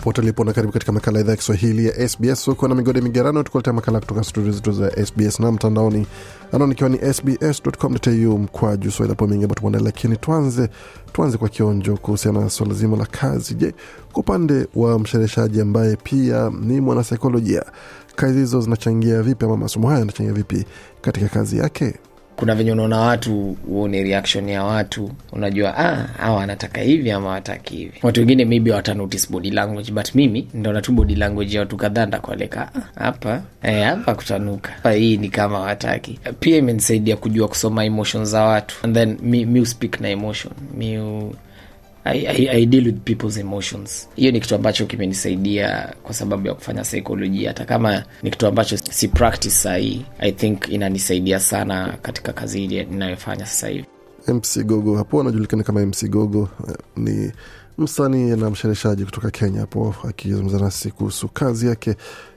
jambo 0.00 0.12
pote 0.12 0.22
lipo 0.22 0.44
na 0.44 0.52
karibu 0.52 0.72
katika 0.72 0.92
makala 0.92 1.20
idhaa 1.20 1.30
ya 1.30 1.36
kiswahili 1.36 1.86
ya 1.86 2.08
sbs 2.08 2.46
huko 2.46 2.68
na 2.68 2.74
migode 2.74 3.00
migerano 3.00 3.42
tukuletea 3.42 3.72
makala 3.72 4.00
kutoka 4.00 4.24
studio 4.24 4.52
zetu 4.52 4.72
za 4.72 5.06
sbs 5.06 5.40
na 5.40 5.52
mtandaoni. 5.52 6.06
Anaonikiwa 6.52 6.88
ni 6.90 7.14
sbs.com.au 7.14 8.38
mkwa 8.38 8.76
juu 8.76 8.90
swahili 8.90 9.08
hapo 9.12 9.26
mengi 9.26 9.44
ambayo 9.44 9.84
lakini 9.84 10.16
tuanze 10.16 10.68
tuanze 11.12 11.38
kwa 11.38 11.48
kionjo 11.48 11.96
kuhusiana 11.96 12.40
na 12.40 12.50
swala 12.50 12.74
zima 12.74 12.96
la 12.96 13.06
kazi. 13.06 13.54
Je 13.54 13.74
kwa 14.12 14.20
upande 14.20 14.66
wa 14.74 14.98
mshereheshaji 14.98 15.60
ambaye 15.60 15.96
pia 15.96 16.50
ni 16.60 16.80
mwanasaikolojia 16.80 17.64
kazi 18.16 18.38
hizo 18.38 18.60
zinachangia 18.60 19.22
vipi 19.22 19.44
ama 19.44 19.56
masomo 19.56 19.88
haya 19.88 19.98
yanachangia 20.00 20.32
vipi 20.34 20.64
katika 21.00 21.28
kazi 21.28 21.58
yake 21.58 21.94
kuna 22.40 22.54
venye 22.54 22.72
unaona 22.72 22.98
watu 23.00 23.56
uone 23.68 24.02
reaction 24.02 24.48
ya 24.48 24.64
watu 24.64 25.10
unajua 25.32 25.76
ah, 25.78 25.94
hawa 26.18 26.36
wanataka 26.36 26.80
hivi 26.80 27.10
ama 27.10 27.28
wataki 27.28 27.76
hivi. 27.76 27.92
Watu 28.02 28.20
wengine 28.20 28.44
maybe 28.44 28.72
wata 28.72 28.94
notice 28.94 29.26
body 29.30 29.50
language 29.50 29.92
but 29.92 30.14
mimi 30.14 30.48
ndaona 30.54 30.80
tu 30.82 30.92
body 30.92 31.14
language 31.14 31.54
ya 31.54 31.60
watu 31.60 31.76
kadhaa 31.76 32.06
ndakualeka 32.06 32.70
"Ah, 32.74 32.80
hapa 33.04 33.42
eh, 33.62 33.84
hapa 33.84 34.14
kutanuka. 34.14 34.70
Hapa 34.72 34.92
hii 34.92 35.16
ni 35.16 35.28
kama 35.28 35.60
wataki 35.60 36.18
pia 36.40 36.56
imenisaidia 36.56 37.16
kujua 37.16 37.48
kusoma 37.48 37.84
emotion 37.84 38.24
za 38.24 38.42
watu. 38.44 38.76
And 38.82 38.94
then 38.94 39.18
mi, 39.22 39.44
mi 39.46 39.66
speak 39.66 40.00
na 40.00 40.08
emotion. 40.08 40.52
Mi 40.76 40.98
u, 40.98 41.34
I, 42.04 42.26
I, 42.26 42.48
I 42.50 42.66
deal 42.66 42.84
with 42.86 42.98
people's 43.04 43.36
emotions. 43.36 44.08
Hiyo 44.16 44.32
ni 44.32 44.40
kitu 44.40 44.54
ambacho 44.54 44.86
kimenisaidia 44.86 45.94
kwa 46.02 46.14
sababu 46.14 46.46
ya 46.46 46.54
kufanya 46.54 46.84
saikolojia 46.84 47.48
hata 47.48 47.64
kama 47.64 48.04
ni 48.22 48.30
kitu 48.30 48.46
ambacho 48.46 48.76
si 48.76 49.08
practice 49.08 49.54
sahii 49.54 50.04
i 50.18 50.32
think 50.32 50.68
inanisaidia 50.68 51.40
sana 51.40 51.98
katika 52.02 52.32
kazi 52.32 52.64
ile 52.64 52.84
ninayofanya 52.84 53.46
sasa 53.46 53.68
hivi. 53.68 53.84
Mc 54.28 54.58
gogo 54.64 54.96
hapo 54.96 55.20
anajulikana 55.20 55.62
kama 55.62 55.86
mc 55.86 56.08
gogo 56.08 56.48
eh, 56.68 56.74
ni 56.96 57.32
msanii 57.78 58.36
na 58.36 58.50
mshereshaji 58.50 59.04
kutoka 59.04 59.30
kenya 59.30 59.60
hapo 59.60 59.94
akizungumza 60.08 60.58
nasi 60.58 60.90
kuhusu 60.90 61.28
kazi 61.28 61.66
yake 61.66 61.96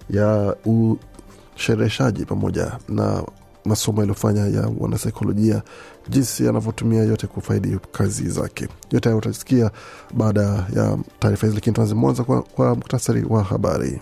ya 0.09 0.56
ushereshaji 1.56 2.25
pamoja 2.25 2.72
na 2.89 3.23
masomo 3.66 4.00
yaliyofanya 4.00 4.47
ya 4.47 4.69
wanasaikolojia 4.80 5.61
jinsi 6.09 6.48
anavyotumia 6.48 7.03
yote 7.03 7.28
kufaidi 7.28 7.78
kazi 7.91 8.30
zake. 8.30 8.68
Yote 8.91 9.09
hayo 9.09 9.18
utasikia 9.18 9.72
baada 10.14 10.41
ya 10.75 10.97
taarifa 11.19 11.47
hizi 11.47 11.56
lakini 11.56 11.74
tuanze 11.75 11.94
mwanza 11.96 12.24
kwa, 12.24 12.41
kwa 12.41 12.75
muktasari 12.75 13.25
wa 13.30 13.44
habari 13.44 14.02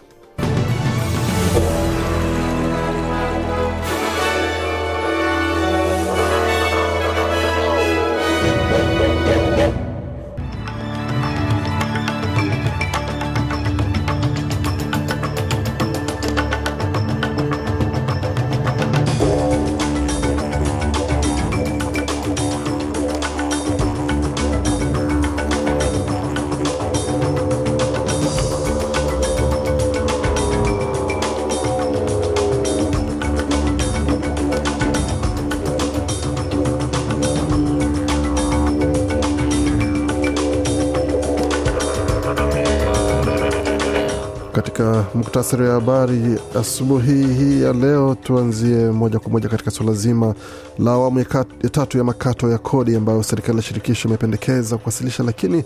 muktasari 45.21 45.63
wa 45.63 45.73
habari 45.73 46.39
asubuhi 46.59 47.23
hii 47.27 47.61
ya 47.61 47.73
leo. 47.73 48.15
Tuanzie 48.23 48.91
moja 48.91 49.19
kwa 49.19 49.31
moja 49.31 49.49
katika 49.49 49.71
suala 49.71 49.93
zima 49.93 50.35
la 50.79 50.91
awamu 50.91 51.19
ya 51.19 51.25
tatu 51.71 51.97
ya 51.97 52.03
makato 52.03 52.49
ya 52.51 52.57
kodi 52.57 52.95
ambayo 52.95 53.23
serikali 53.23 53.57
ya 53.57 53.63
shirikisho 53.63 54.07
imependekeza 54.07 54.77
kuwasilisha 54.77 55.23
lakini 55.23 55.63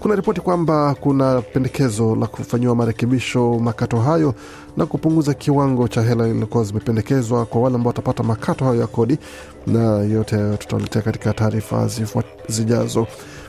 kuna 0.00 0.14
ripoti 0.14 0.40
kwamba 0.40 0.94
kuna 1.00 1.40
pendekezo 1.42 2.16
la 2.16 2.26
kufanyiwa 2.26 2.74
marekebisho 2.74 3.58
makato 3.58 3.96
hayo 3.98 4.34
na 4.76 4.86
kupunguza 4.86 5.34
kiwango 5.34 5.88
cha 5.88 6.02
hela 6.02 6.28
iliyokuwa 6.28 6.64
zimependekezwa 6.64 7.46
kwa 7.46 7.60
wale 7.60 7.74
ambao 7.76 7.88
watapata 7.88 8.22
makato 8.22 8.64
hayo 8.64 8.80
ya 8.80 8.86
kodi. 8.86 9.18
Na 9.66 9.82
yote 9.98 10.36
hayo 10.36 10.56
tutaletea 10.56 11.02
katika 11.02 11.32
taarifa 11.32 11.88
zijazo 12.48 13.06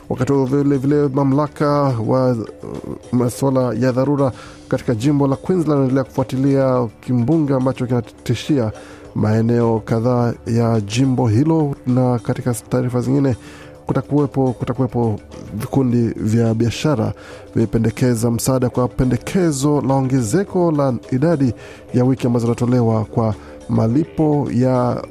wakati 0.09 0.33
huo 0.33 0.45
vile 0.45 0.77
vile 0.77 1.07
mamlaka 1.07 1.69
wa 2.07 2.37
masuala 3.11 3.73
ya 3.73 3.91
dharura 3.91 4.31
katika 4.67 4.95
jimbo 4.95 5.27
la 5.27 5.35
Queensland 5.35 5.71
wanaendelea 5.71 6.03
kufuatilia 6.03 6.87
kimbunga 7.01 7.55
ambacho 7.55 7.85
kinatishia 7.87 8.71
maeneo 9.15 9.79
kadhaa 9.85 10.33
ya 10.45 10.81
jimbo 10.81 11.27
hilo, 11.27 11.75
na 11.87 12.19
katika 12.19 12.53
taarifa 12.53 13.01
zingine 13.01 13.35
kutakuwepo 13.85 14.53
kutakuwepo 14.53 15.19
vikundi 15.53 16.07
vya 16.07 16.53
biashara 16.53 17.13
vimependekeza 17.55 18.31
msaada 18.31 18.69
kwa 18.69 18.87
pendekezo 18.87 19.81
la 19.81 19.93
ongezeko 19.93 20.71
la 20.71 20.93
idadi 21.11 21.53
ya 21.93 22.05
wiki 22.05 22.27
ambazo 22.27 22.45
zinatolewa 22.45 23.05
kwa 23.05 23.35
malipo 23.69 24.47
ya 24.53 25.03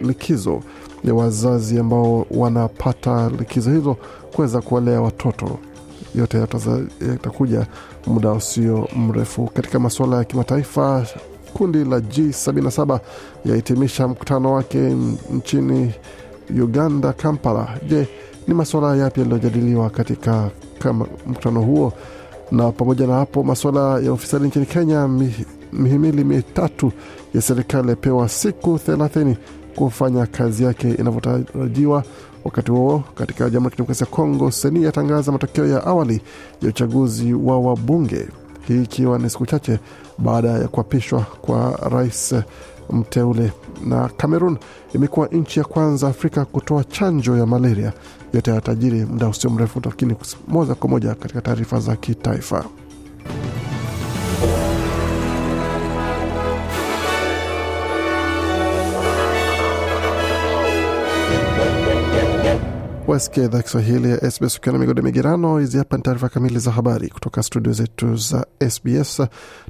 likizo 0.00 0.60
ya 1.04 1.14
wazazi 1.14 1.78
ambao 1.78 2.26
wanapata 2.30 3.30
likizo 3.38 3.70
hizo 3.70 3.96
kuweza 4.32 4.60
kuwalea 4.60 5.00
watoto. 5.00 5.58
Yote 6.14 6.38
yatakuja 7.08 7.66
muda 8.06 8.32
usio 8.32 8.88
mrefu. 8.96 9.50
Katika 9.54 9.78
masuala 9.78 10.16
ya 10.16 10.24
kimataifa 10.24 11.06
kundi 11.54 11.84
la 11.84 11.98
g77 11.98 12.98
yahitimisha 13.44 14.08
mkutano 14.08 14.52
wake 14.52 14.78
nchini 15.32 15.92
uganda 16.62 17.12
kampala. 17.12 17.68
Je 17.88 18.08
ni 18.48 18.54
masuala 18.54 18.96
yapi 18.96 19.20
yaliyojadiliwa 19.20 19.90
katika 19.90 20.50
mkutano 21.26 21.60
huo? 21.62 21.92
Na 22.50 22.72
pamoja 22.72 23.06
na 23.06 23.14
hapo 23.14 23.42
masuala 23.42 23.98
ya 24.00 24.12
ufisadi 24.12 24.46
nchini 24.46 24.66
kenya 24.66 25.08
mihimili 25.72 26.24
mitatu 26.24 26.92
ya 27.34 27.40
serikali 27.42 27.88
yapewa 27.90 28.28
siku 28.28 28.78
thelathini 28.78 29.36
kufanya 29.76 30.26
kazi 30.26 30.64
yake 30.64 30.90
inavyotarajiwa. 30.94 32.04
Wakati 32.44 32.70
huo 32.70 33.02
katika 33.14 33.50
jamhuri 33.50 33.64
ya 33.64 33.70
kidemokrasia 33.70 34.06
ya 34.06 34.10
kongo 34.12 34.50
seni 34.50 34.82
yatangaza 34.84 35.32
matokeo 35.32 35.66
ya 35.66 35.86
awali 35.86 36.20
ya 36.62 36.68
uchaguzi 36.68 37.34
wa 37.34 37.60
wabunge. 37.60 38.28
Hii 38.68 38.82
ikiwa 38.82 39.18
ni 39.18 39.30
siku 39.30 39.46
chache 39.46 39.78
baada 40.18 40.48
ya 40.48 40.68
kuapishwa 40.68 41.20
kwa 41.20 41.70
rais 41.90 42.34
mteule. 42.90 43.52
Na 43.86 44.08
cameroon 44.08 44.58
imekuwa 44.94 45.26
nchi 45.28 45.58
ya 45.58 45.64
kwanza 45.64 46.08
afrika 46.08 46.44
kutoa 46.44 46.84
chanjo 46.84 47.36
ya 47.36 47.46
malaria. 47.46 47.92
Yote 48.32 48.50
yatajiri 48.50 49.04
muda 49.04 49.28
usio 49.28 49.50
mrefu 49.50 49.80
lakini 49.84 50.14
moja 50.48 50.74
kwa 50.74 50.90
moja 50.90 51.14
katika 51.14 51.40
taarifa 51.40 51.80
za 51.80 51.96
kitaifa 51.96 52.64
wasikia 63.06 63.44
idhaa 63.44 63.62
Kiswahili 63.62 64.10
ya 64.10 64.30
SBS 64.30 64.56
ukiwa 64.58 64.72
na 64.72 64.78
migode 64.78 65.02
migerano. 65.02 65.58
Hizi 65.58 65.78
hapa 65.78 65.96
ni 65.96 66.02
taarifa 66.02 66.28
kamili 66.28 66.58
za 66.58 66.70
habari 66.70 67.08
kutoka 67.08 67.42
studio 67.42 67.72
zetu 67.72 68.16
za 68.16 68.46
SBS, 68.70 69.22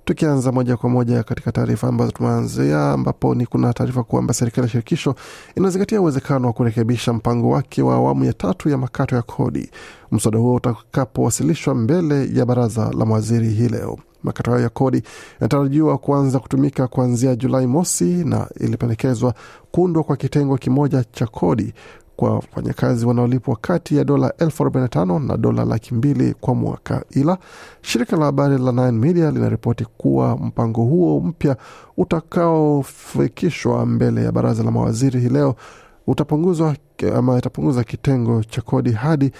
tukianza 0.04 0.52
moja 0.52 0.76
kwa 0.76 0.90
moja 0.90 1.22
katika 1.22 1.52
taarifa 1.52 1.88
ambazo 1.88 2.12
tumeanzia, 2.12 2.90
ambapo 2.92 3.34
ni 3.34 3.46
kuna 3.46 3.72
taarifa 3.72 4.02
kwamba 4.02 4.34
serikali 4.34 4.64
ya 4.64 4.70
shirikisho 4.70 5.14
inazingatia 5.56 6.00
uwezekano 6.00 6.46
wa 6.46 6.52
kurekebisha 6.52 7.12
mpango 7.12 7.50
wake 7.50 7.82
wa 7.82 7.94
awamu 7.94 8.25
ya 8.25 8.32
tatu 8.32 8.69
ya 8.69 8.78
makato 8.78 9.16
ya 9.16 9.22
kodi, 9.22 9.70
mswada 10.12 10.38
huo 10.38 10.54
utakapowasilishwa 10.54 11.75
mbele 11.75 12.28
ya 12.34 12.46
baraza 12.46 12.90
la 12.98 13.04
mawaziri 13.06 13.48
hii 13.48 13.69
leo. 13.69 13.98
Makato 14.22 14.50
hayo 14.50 14.62
ya 14.62 14.69
kodi 14.69 15.02
yanatarajiwa 15.40 15.98
kuanza 15.98 16.38
kutumika 16.38 16.88
kuanzia 16.88 17.36
Julai 17.36 17.66
mosi 17.66 18.04
na 18.04 18.48
ilipendekezwa 18.60 19.34
kuundwa 19.70 20.02
kwa 20.04 20.16
kitengo 20.16 20.56
kimoja 20.56 21.04
cha 21.12 21.26
kodi 21.26 21.75
kwa 22.16 22.31
wafanyakazi 22.34 23.06
wanaolipwa 23.06 23.56
kati 23.56 23.96
ya 23.96 24.05
dola 24.05 24.32
elfu 24.38 24.62
arobaini 24.62 24.82
na 24.84 24.88
tano 24.88 25.19
na 25.19 25.37
dola 25.37 25.64
laki 25.64 25.94
mbili 25.94 26.34
kwa 26.40 26.55
mwaka. 26.55 27.05
Ila 27.11 27.38
shirika 27.82 28.16
la 28.16 28.25
habari 28.25 28.58
la 28.58 28.72
Nine 28.72 28.93
Media 28.93 29.31
linaripoti 29.31 29.84
kuwa 29.84 30.37
mpango 30.37 30.82
huo 30.84 31.20
mpya 31.20 31.56
utakaofikishwa 31.96 33.87
mbele 33.87 34.25
ya 34.25 34.32
baraza 34.32 34.62
la 34.62 34.70
mawaziri 34.70 35.20
hii 35.20 35.28
leo 35.28 35.55
utapunguzwa 36.06 36.76
ama 37.16 37.38
itapunguza 37.38 37.84
kitengo 37.84 38.43
cha 38.44 38.62
kodi 38.62 38.93
hadi 38.93 39.31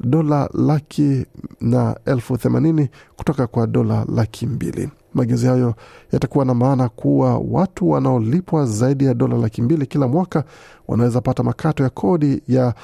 dola 0.00 0.50
laki 0.54 1.26
na 1.60 1.96
elfu 2.06 2.36
themanini 2.36 2.88
kutoka 3.16 3.46
kwa 3.46 3.66
dola 3.66 4.06
laki 4.14 4.46
mbili. 4.46 4.88
Mageuzi 5.14 5.46
hayo 5.46 5.74
yatakuwa 6.12 6.44
na 6.44 6.54
maana 6.54 6.88
kuwa 6.88 7.38
watu 7.38 7.90
wanaolipwa 7.90 8.66
zaidi 8.66 9.04
ya 9.04 9.14
dola 9.14 9.36
laki 9.38 9.62
mbili 9.62 9.86
kila 9.86 10.08
mwaka 10.08 10.44
wanaweza 10.88 11.20
pata 11.20 11.42
makato 11.42 11.82
ya 11.82 11.90
kodi 11.90 12.42
ya 12.48 12.74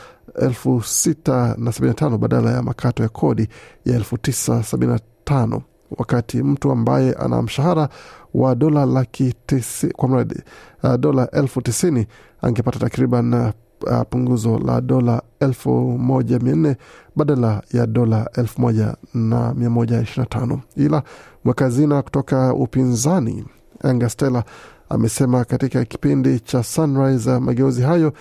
elfu 0.42 0.82
sita 0.82 1.54
na 1.58 1.72
sabini 1.72 1.88
na 1.88 1.94
tano 1.94 2.18
badala 2.18 2.50
ya 2.50 2.62
makato 2.62 3.02
ya 3.02 3.08
kodi 3.08 3.48
ya 3.84 3.94
elfu 3.96 4.18
tisa 4.18 4.62
sabini 4.62 4.92
na 4.92 5.00
tano. 5.24 5.62
Wakati 5.98 6.42
mtu 6.42 6.70
ambaye 6.72 7.12
ana 7.12 7.42
mshahara 7.42 7.88
wa 8.34 8.54
dola 8.54 8.86
laki 8.86 9.34
tisi, 9.46 9.88
kwa 9.88 10.08
mradi 10.08 10.42
uh, 10.82 10.94
dola 10.96 11.30
elfu 11.30 11.62
tisini 11.62 12.06
angepata 12.42 12.78
takriban 12.78 13.52
uh, 13.82 14.02
punguzo 14.10 14.58
la 14.58 14.80
dola 14.80 15.22
elfu 15.40 15.70
moja 15.98 16.38
mia 16.38 16.56
nne 16.56 16.76
badala 17.16 17.62
ya 17.72 17.86
dola 17.86 18.30
elfu 18.34 18.60
moja 18.60 18.96
na 19.14 19.54
mia 19.54 19.70
moja 19.70 20.00
ishirini 20.02 20.26
na 20.32 20.40
tano. 20.40 20.60
Ila 20.76 21.02
mweka 21.44 21.64
hazina 21.64 22.02
kutoka 22.02 22.54
upinzani 22.54 23.44
Angastela 23.82 24.44
amesema 24.88 25.44
katika 25.44 25.84
kipindi 25.84 26.40
cha 26.40 26.62
Sunrise 26.62 27.38
mageuzi 27.38 27.82
hayo 27.82 28.12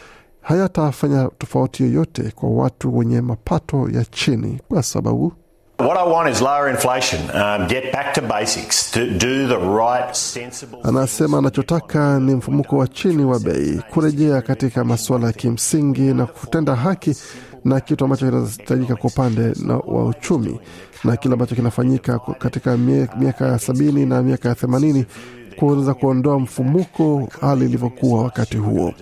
hayatafanya 0.42 1.30
tofauti 1.38 1.84
yoyote 1.84 2.32
kwa 2.36 2.50
watu 2.50 2.98
wenye 2.98 3.22
mapato 3.22 3.90
ya 3.90 4.06
chini 4.06 4.62
kwa 4.68 4.84
sababu 4.84 5.34
What 5.78 5.98
I 5.98 6.04
want 6.08 6.30
is 6.30 6.42
lower 6.42 6.70
inflation, 6.70 7.20
um, 7.32 7.68
get 7.68 7.92
back 7.92 8.14
to 8.14 8.22
basics, 8.22 8.92
to 8.92 9.18
do 9.18 9.46
the 9.48 9.58
right 9.60 10.16
sensible 10.16 10.80
Anasema 10.84 11.38
anachotaka 11.38 12.20
ni 12.20 12.36
mfumuko 12.36 12.78
wa 12.78 12.88
chini 12.88 13.26
wa 13.26 13.40
bei, 13.40 13.82
kurejea 13.94 14.42
katika 14.42 14.84
masuala 14.84 15.28
ya 15.28 15.34
kimsingi 15.34 16.02
na 16.02 16.26
kutenda 16.26 16.76
haki 16.76 17.16
na 17.66 17.80
kitu 17.80 18.04
ambacho 18.04 18.26
kinahitajika 18.26 18.96
kwa 18.96 19.10
upande 19.10 19.54
wa 19.88 20.06
uchumi. 20.06 20.60
Na 21.04 21.18
kile 21.18 21.34
ambacho 21.34 21.56
kinafanyika 21.56 22.20
katika 22.20 22.78
miaka 23.18 23.48
ya 23.48 23.60
sabini 23.60 24.06
na 24.06 24.24
miaka 24.24 24.50
ya 24.50 24.56
themanini 24.56 25.06
kuweza 25.60 25.94
kuondoa 25.94 26.40
mfumuko 26.40 27.30
hali 27.42 27.66
ilivyokuwa 27.66 28.24
wakati 28.24 28.58
huo, 28.58 28.94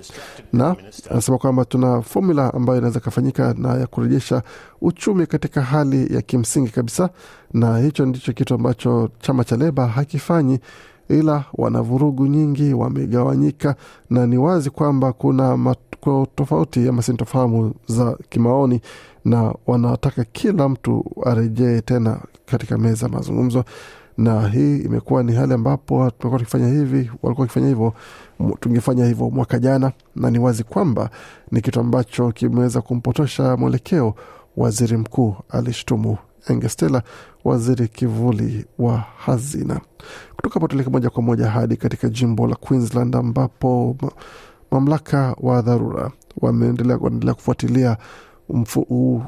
na 0.53 0.75
anasema 1.11 1.37
kwamba 1.37 1.65
tuna 1.65 2.01
fomula 2.01 2.53
ambayo 2.53 2.77
inaweza 2.79 2.99
ikafanyika 2.99 3.53
na 3.57 3.73
ya 3.75 3.87
kurejesha 3.87 4.43
uchumi 4.81 5.25
katika 5.27 5.61
hali 5.61 6.15
ya 6.15 6.21
kimsingi 6.21 6.69
kabisa, 6.71 7.09
na 7.53 7.77
hicho 7.77 8.05
ndicho 8.05 8.33
kitu 8.33 8.53
ambacho 8.53 9.09
chama 9.19 9.43
cha 9.43 9.57
Leba 9.57 9.87
hakifanyi 9.87 10.59
ila 11.09 11.43
wana 11.53 11.81
vurugu 11.81 12.27
nyingi, 12.27 12.73
wamegawanyika 12.73 13.75
na 14.09 14.27
ni 14.27 14.37
wazi 14.37 14.69
kwamba 14.69 15.13
kuna 15.13 15.75
tofauti 16.35 16.87
ama 16.87 17.01
sintofahamu 17.01 17.73
za 17.87 18.17
kimaoni, 18.29 18.81
na 19.25 19.53
wanataka 19.67 20.23
kila 20.23 20.69
mtu 20.69 21.05
arejee 21.25 21.81
tena 21.81 22.19
katika 22.45 22.77
meza 22.77 23.09
mazungumzo, 23.09 23.63
na 24.17 24.47
hii 24.47 24.77
imekuwa 24.77 25.23
ni 25.23 25.33
hali 25.33 25.53
ambapo 25.53 26.11
tumekuwa 26.11 26.39
tukifanya 26.39 26.67
hivi, 26.67 26.95
walikuwa 26.97 27.35
wakifanya 27.43 27.67
hivyo, 27.67 27.93
tungefanya 28.59 29.05
hivyo 29.05 29.29
mwaka 29.29 29.59
jana, 29.59 29.91
na 30.15 30.31
ni 30.31 30.39
wazi 30.39 30.63
kwamba 30.63 31.09
ni 31.51 31.61
kitu 31.61 31.79
ambacho 31.79 32.31
kimeweza 32.31 32.81
kumpotosha 32.81 33.57
mwelekeo. 33.57 34.15
Waziri 34.57 34.97
mkuu 34.97 35.35
alishtumu 35.49 36.17
Engestela, 36.49 37.03
waziri 37.43 37.87
kivuli 37.87 38.65
wa 38.79 38.97
hazina. 38.97 39.81
Kutoka 40.35 40.59
potoleke 40.59 40.89
moja 40.89 41.09
kwa 41.09 41.23
moja 41.23 41.49
hadi 41.49 41.77
katika 41.77 42.09
jimbo 42.09 42.47
la 42.47 42.55
Queensland 42.55 43.15
ambapo 43.15 43.97
mamlaka 44.71 45.35
wa 45.39 45.61
dharura 45.61 46.11
wameendelea 46.41 46.97
kuendelea 46.97 47.33
kufuatilia 47.33 47.97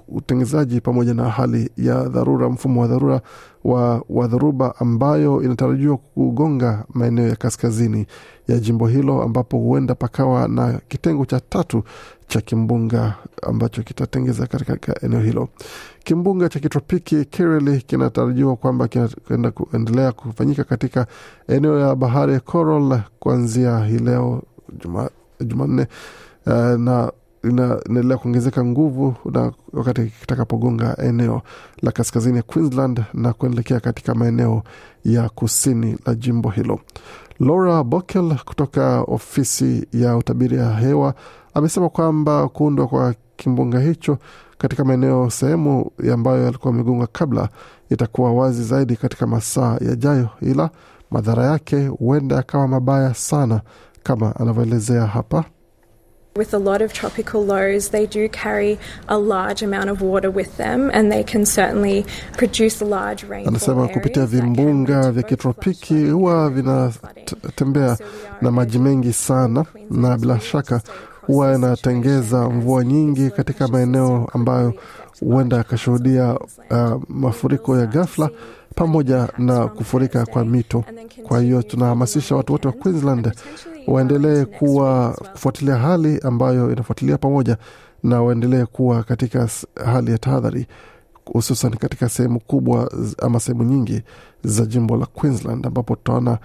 utengenezaji 0.08 0.82
pamoja 0.82 1.14
na 1.14 1.30
hali 1.30 1.70
ya 1.78 2.04
dharura, 2.04 2.50
mfumo 2.50 2.82
wa 2.82 2.88
dharura 2.88 3.22
wa, 3.64 4.04
wa 4.10 4.28
dharuba 4.28 4.74
ambayo 4.80 5.42
inatarajiwa 5.44 5.98
kugonga 5.98 6.86
maeneo 6.94 7.28
ya 7.28 7.36
kaskazini 7.36 8.06
ya 8.48 8.60
jimbo 8.60 8.88
hilo, 8.88 9.22
ambapo 9.24 9.58
huenda 9.58 9.96
pakawa 9.96 10.48
na 10.48 10.80
kitengo 10.88 11.26
cha 11.26 11.40
tatu 11.40 11.84
cha 12.28 12.42
kimbunga 12.42 13.16
ambacho 13.42 13.84
kitatengeza 13.84 14.48
katika 14.48 15.02
eneo 15.02 15.20
hilo. 15.20 15.50
Kimbunga 16.04 16.50
cha 16.50 16.60
kitropiki 16.60 17.26
Kirili 17.26 17.82
kinatarajiwa 17.82 18.56
kwamba 18.56 18.88
kinaenda 18.88 19.52
kuendelea 19.52 20.12
kufanyika 20.12 20.64
katika 20.64 21.08
eneo 21.48 21.80
ya 21.80 21.96
bahari 21.96 22.34
ya 22.34 22.40
Coral 22.40 23.02
kuanzia 23.20 23.80
hii 23.86 23.98
leo 24.00 24.44
Juma- 24.80 25.10
Jumanne 25.46 25.88
uh, 26.46 26.54
na 26.54 26.72
ina- 26.80 27.12
inaendelea 27.50 28.18
kuongezeka 28.18 28.66
nguvu 28.66 29.16
na 29.32 29.52
wakati 29.74 30.06
kitakapogonga 30.06 30.98
eneo 30.98 31.42
la 31.82 31.92
kaskazini 31.92 32.38
ya 32.38 32.44
Queensland 32.44 33.04
na 33.14 33.34
kuelekea 33.34 33.80
katika 33.80 34.16
maeneo 34.16 34.64
ya 35.06 35.30
kusini 35.30 35.98
la 36.06 36.16
jimbo 36.16 36.50
hilo. 36.50 36.80
Laura 37.40 37.84
Bokel 37.84 38.36
kutoka 38.46 39.02
ofisi 39.02 39.88
ya 39.94 40.18
utabiri 40.18 40.58
ya 40.58 40.74
hewa 40.74 41.14
amesema 41.54 41.90
kwamba 41.90 42.48
kuundwa 42.48 42.88
kwa 42.88 43.16
kimbunga 43.36 43.80
hicho 43.80 44.18
katika 44.58 44.84
maeneo 44.86 45.30
sehemu 45.30 45.92
ambayo 46.14 46.44
yalikuwa 46.46 46.74
amegonga 46.74 47.08
kabla 47.08 47.50
itakuwa 47.90 48.34
wazi 48.34 48.64
zaidi 48.64 48.96
katika 48.96 49.28
masaa 49.28 49.78
yajayo, 49.82 50.30
ila 50.42 50.70
madhara 51.12 51.44
yake 51.46 51.88
huenda 51.88 52.36
yakawa 52.36 52.68
mabaya 52.68 53.14
sana 53.14 53.62
kama 54.04 54.36
anavyoelezea 54.36 55.06
hapa. 55.06 55.44
With 56.38 56.54
a 56.54 56.58
lot 56.60 56.82
of 56.82 56.92
tropical 56.92 57.46
lows, 57.46 57.90
they 57.92 58.06
do 58.06 58.28
carry 58.28 58.78
a 59.08 59.18
large 59.18 59.62
amount 59.64 59.90
of 59.90 60.02
water 60.02 60.30
with 60.30 60.58
them 60.58 60.92
and 60.94 61.10
they 61.10 61.24
can 61.24 61.46
certainly 61.46 62.06
produce 62.38 62.82
large 62.82 63.24
rainfall 63.24 63.48
Anasema 63.56 63.88
kupitia 63.88 64.26
vimbunga 64.26 65.12
vya 65.12 65.24
kitropiki 65.24 66.06
huwa 66.10 66.50
vinatembea 66.50 67.98
na 68.42 68.52
maji 68.52 68.80
mengi 68.80 69.14
sana, 69.14 69.66
na 69.90 70.18
bila 70.18 70.40
shaka 70.40 70.82
huwa 71.28 71.56
inatengeza 71.56 72.50
mvua 72.50 72.84
nyingi 72.84 73.30
katika 73.30 73.68
maeneo 73.68 74.30
ambayo 74.34 74.74
huenda 75.20 75.58
yakashuhudia 75.58 76.38
uh, 76.72 77.02
mafuriko 77.10 77.78
ya 77.78 77.86
ghafla 77.86 78.30
pamoja 78.76 79.30
na 79.38 79.68
kufurika 79.68 80.26
kwa 80.26 80.46
mito. 80.46 80.84
Kwa 81.24 81.40
hiyo 81.42 81.62
tunahamasisha 81.64 82.36
watu 82.36 82.54
wote 82.54 82.68
wa 82.68 82.74
Queensland 82.74 83.32
waendelee 83.88 84.46
kuwa 84.46 85.12
kufuatilia 85.32 85.76
hali 85.76 86.20
ambayo 86.24 86.72
inafuatilia 86.72 87.18
pamoja 87.18 87.58
na 88.04 88.22
waendelee 88.22 88.66
kuwa 88.66 89.04
katika 89.04 89.50
hali 89.86 90.12
ya 90.12 90.18
tahadhari 90.18 90.68
hususan 91.26 91.72
katika 91.78 92.10
sehemu 92.10 92.40
kubwa 92.40 92.92
ama 93.22 93.40
sehemu 93.40 93.64
nyingi 93.64 94.02
za 94.44 94.66
jimbo 94.66 94.98
la 94.98 95.06
Queensland 95.06 95.66
ambapo 95.68 95.96
tutaona 95.96 96.38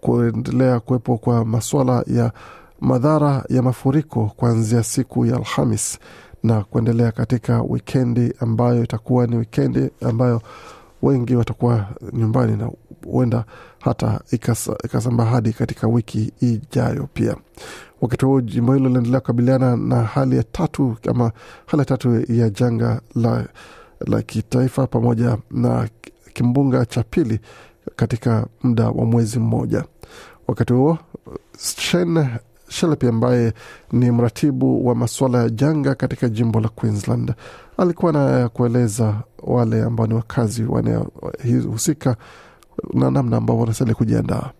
kuendelea 0.00 0.80
kuwepo 0.80 1.18
kwa 1.18 1.44
maswala 1.44 2.04
ya 2.06 2.32
madhara 2.80 3.44
ya 3.48 3.62
mafuriko 3.62 4.32
kuanzia 4.36 4.82
siku 4.82 5.26
ya 5.26 5.36
Alhamis 5.36 5.98
na 6.42 6.64
kuendelea 6.64 7.12
katika 7.12 7.62
wikendi 7.62 8.32
ambayo 8.40 8.84
itakuwa 8.84 9.26
ni 9.26 9.36
wikendi 9.36 9.90
ambayo 10.08 10.42
wengi 11.02 11.36
watakuwa 11.36 11.86
nyumbani 12.12 12.56
na 12.56 12.70
huenda 13.06 13.44
hata 13.80 14.20
ikasa- 14.32 14.76
ikasambaa 14.84 15.24
hadi 15.24 15.52
katika 15.52 15.86
wiki 15.86 16.32
ijayo 16.40 17.08
pia. 17.14 17.36
Wakati 18.00 18.24
huo 18.24 18.40
jimbo 18.40 18.74
hilo 18.74 18.88
linaendelea 18.88 19.20
kukabiliana 19.20 19.76
na 19.76 20.02
hali 20.02 20.36
ya 20.36 20.42
tatu 20.42 20.96
ama 21.08 21.32
hali 21.66 21.80
ya 21.80 21.84
tatu 21.84 22.32
ya 22.32 22.50
janga 22.50 23.00
la, 23.14 23.44
la 24.06 24.22
kitaifa 24.22 24.86
pamoja 24.86 25.38
na 25.50 25.88
kimbunga 26.32 26.86
cha 26.86 27.02
pili 27.02 27.40
katika 27.96 28.46
muda 28.62 28.88
wa 28.88 29.04
mwezi 29.04 29.38
mmoja. 29.38 29.84
Wakati 30.48 30.72
huo 30.72 30.98
Shane 31.58 32.28
Shelepi 32.68 33.06
ambaye 33.06 33.52
ni 33.92 34.10
mratibu 34.10 34.86
wa 34.86 34.94
masuala 34.94 35.38
ya 35.42 35.48
janga 35.50 35.94
katika 35.94 36.28
jimbo 36.28 36.60
la 36.60 36.68
Queensland 36.68 37.32
alikuwa 37.76 38.12
na 38.12 38.30
ya 38.40 38.48
kueleza 38.48 39.14
wale 39.42 39.82
ambao 39.82 40.06
ni 40.06 40.14
wakazi 40.14 40.62
wanaohusika 40.64 42.16
na 42.94 43.10
namna 43.10 43.36
ambao 43.36 43.58
wanastahili 43.58 43.94
kujiandaa. 43.94 44.50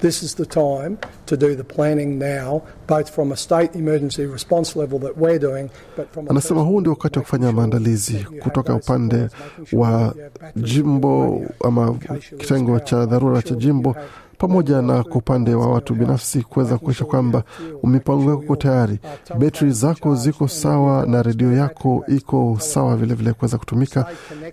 This 0.00 0.22
is 0.22 0.36
the 0.36 0.44
time 0.44 0.96
to 1.26 1.36
do 1.36 1.54
the 1.54 1.62
planning 1.62 2.18
now, 2.18 2.62
both 2.88 3.10
from 3.10 3.32
a 3.32 3.36
state 3.36 3.74
emergency 3.76 4.26
response 4.26 4.76
level 4.78 4.98
that 5.00 5.16
we're 5.16 5.38
doing, 5.38 5.70
but 5.96 6.12
from 6.12 6.26
Anasema 6.30 6.60
huu 6.62 6.80
ndio 6.80 6.92
wakati 6.92 7.18
wa 7.18 7.22
kufanya 7.24 7.52
maandalizi 7.52 8.26
kutoka 8.42 8.74
upande 8.74 9.28
wa 9.72 10.14
jimbo 10.56 11.42
ama 11.64 11.94
kitengo 12.38 12.80
cha 12.80 13.06
dharura 13.06 13.42
cha 13.42 13.54
jimbo 13.54 13.96
pamoja 14.38 14.82
na 14.82 15.02
kwa 15.02 15.16
upande 15.16 15.54
wa 15.54 15.66
watu 15.72 15.94
binafsi 15.94 16.42
kuweza 16.42 16.78
kuisha 16.78 17.04
kwamba 17.04 17.42
mipango 17.84 18.30
yako 18.30 18.42
iko 18.44 18.56
tayari, 18.56 18.98
betri 19.38 19.70
zako 19.72 20.14
ziko 20.14 20.48
sawa 20.48 21.06
na 21.06 21.22
redio 21.22 21.52
yako 21.52 22.04
iko 22.08 22.56
sawa 22.60 22.96
vilevile 22.96 23.32
kuweza 23.32 23.58
kutumika. 23.58 24.06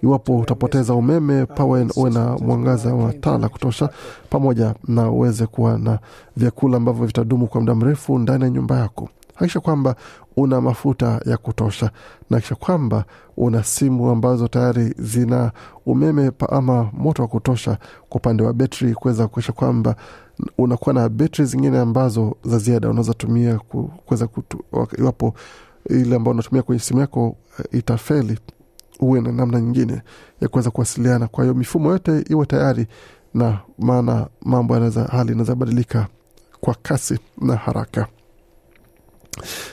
Iwapo 0.04 0.38
utapoteza 0.38 0.94
umeme, 0.94 1.46
pawe 1.46 1.88
uwe 1.96 2.10
na 2.10 2.38
mwangaza 2.38 2.94
wa 2.94 3.14
taa 3.14 3.38
la 3.38 3.50
kutosha, 3.50 3.90
pamoja 4.30 4.74
na 4.88 5.10
uweze 5.12 5.46
kuwa 5.46 5.78
na 5.78 6.00
vyakula 6.38 6.78
ambavyo 6.78 7.06
vitadumu 7.06 7.48
kwa 7.48 7.62
muda 7.62 7.76
mrefu 7.76 8.20
ndani 8.20 8.44
ya 8.44 8.50
nyumba 8.50 8.80
yako. 8.80 9.10
Hakikisha 9.34 9.60
kwamba 9.60 9.96
una 10.38 10.62
mafuta 10.62 11.22
ya 11.26 11.38
kutosha. 11.38 11.92
Na 12.30 12.40
kisha 12.42 12.56
kwamba 12.56 13.06
una 13.38 13.64
simu 13.64 14.10
ambazo 14.10 14.48
tayari 14.48 14.96
zina 14.98 15.52
umeme 15.86 16.32
ama 16.50 16.90
moto 16.94 17.22
wa 17.22 17.28
kutosha 17.28 17.78
kwa 18.10 18.18
upande 18.18 18.44
wa 18.44 18.54
betri 18.54 18.94
kuweza 18.94 19.28
kuakisha 19.28 19.54
kwamba 19.54 19.96
unakuwa 20.58 20.94
na 20.96 21.10
betri 21.10 21.46
zingine 21.46 21.80
ambazo 21.80 22.36
za 22.44 22.58
ziada 22.58 22.90
unaweza 22.90 23.14
tumia 23.14 23.60
ku- 23.60 23.92
kuweza 24.06 24.28
iwapo 24.98 25.34
ile 25.90 26.16
ambao 26.16 26.34
unatumia 26.34 26.64
kwenye 26.64 26.80
simu 26.82 27.00
yako 27.00 27.36
eh, 27.60 27.66
itafeli 27.80 28.40
uwe 29.00 29.22
na 29.22 29.32
namna 29.32 29.62
nyingine 29.62 30.02
ya 30.42 30.48
kuweza 30.48 30.72
kuwasiliana. 30.72 31.28
Kwa 31.28 31.44
hiyo 31.44 31.54
mifumo 31.54 31.92
yote 31.92 32.26
iwe 32.30 32.46
tayari 32.46 32.88
na 33.34 33.60
maana 33.80 34.28
mambo 34.42 34.74
hali 35.12 35.32
inaweza 35.32 35.56
badilika 35.56 36.08
kwa 36.62 36.76
kasi 36.82 37.20
na 37.42 37.56
haraka 37.56 38.08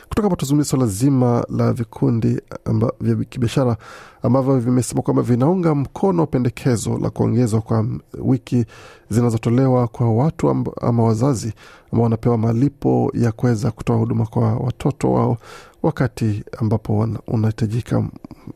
kutoka 0.09 0.23
hapa 0.29 0.37
tuzungumzia 0.37 0.71
swala 0.71 0.87
zima 0.87 1.45
la 1.49 1.73
vikundi 1.73 2.41
amba, 2.65 2.93
vya 3.01 3.15
kibiashara 3.15 3.77
ambavyo 4.23 4.59
vimesema 4.59 5.03
kwamba 5.03 5.23
vinaunga 5.23 5.75
mkono 5.75 6.27
pendekezo 6.27 6.99
la 6.99 7.11
kuongezwa 7.11 7.61
kwa 7.61 7.87
wiki 8.19 8.65
zinazotolewa 9.11 9.89
kwa 9.89 10.13
watu 10.15 10.51
amba, 10.51 10.73
ama 10.81 11.03
wazazi 11.05 11.53
ambao 11.93 12.03
wanapewa 12.05 12.39
malipo 12.39 13.11
ya 13.15 13.33
kuweza 13.33 13.71
kutoa 13.71 13.97
huduma 13.97 14.27
kwa 14.27 14.55
watoto 14.55 15.13
wao 15.13 15.37
wakati 15.83 16.45
ambapo 16.59 17.09
unahitajika 17.27 18.05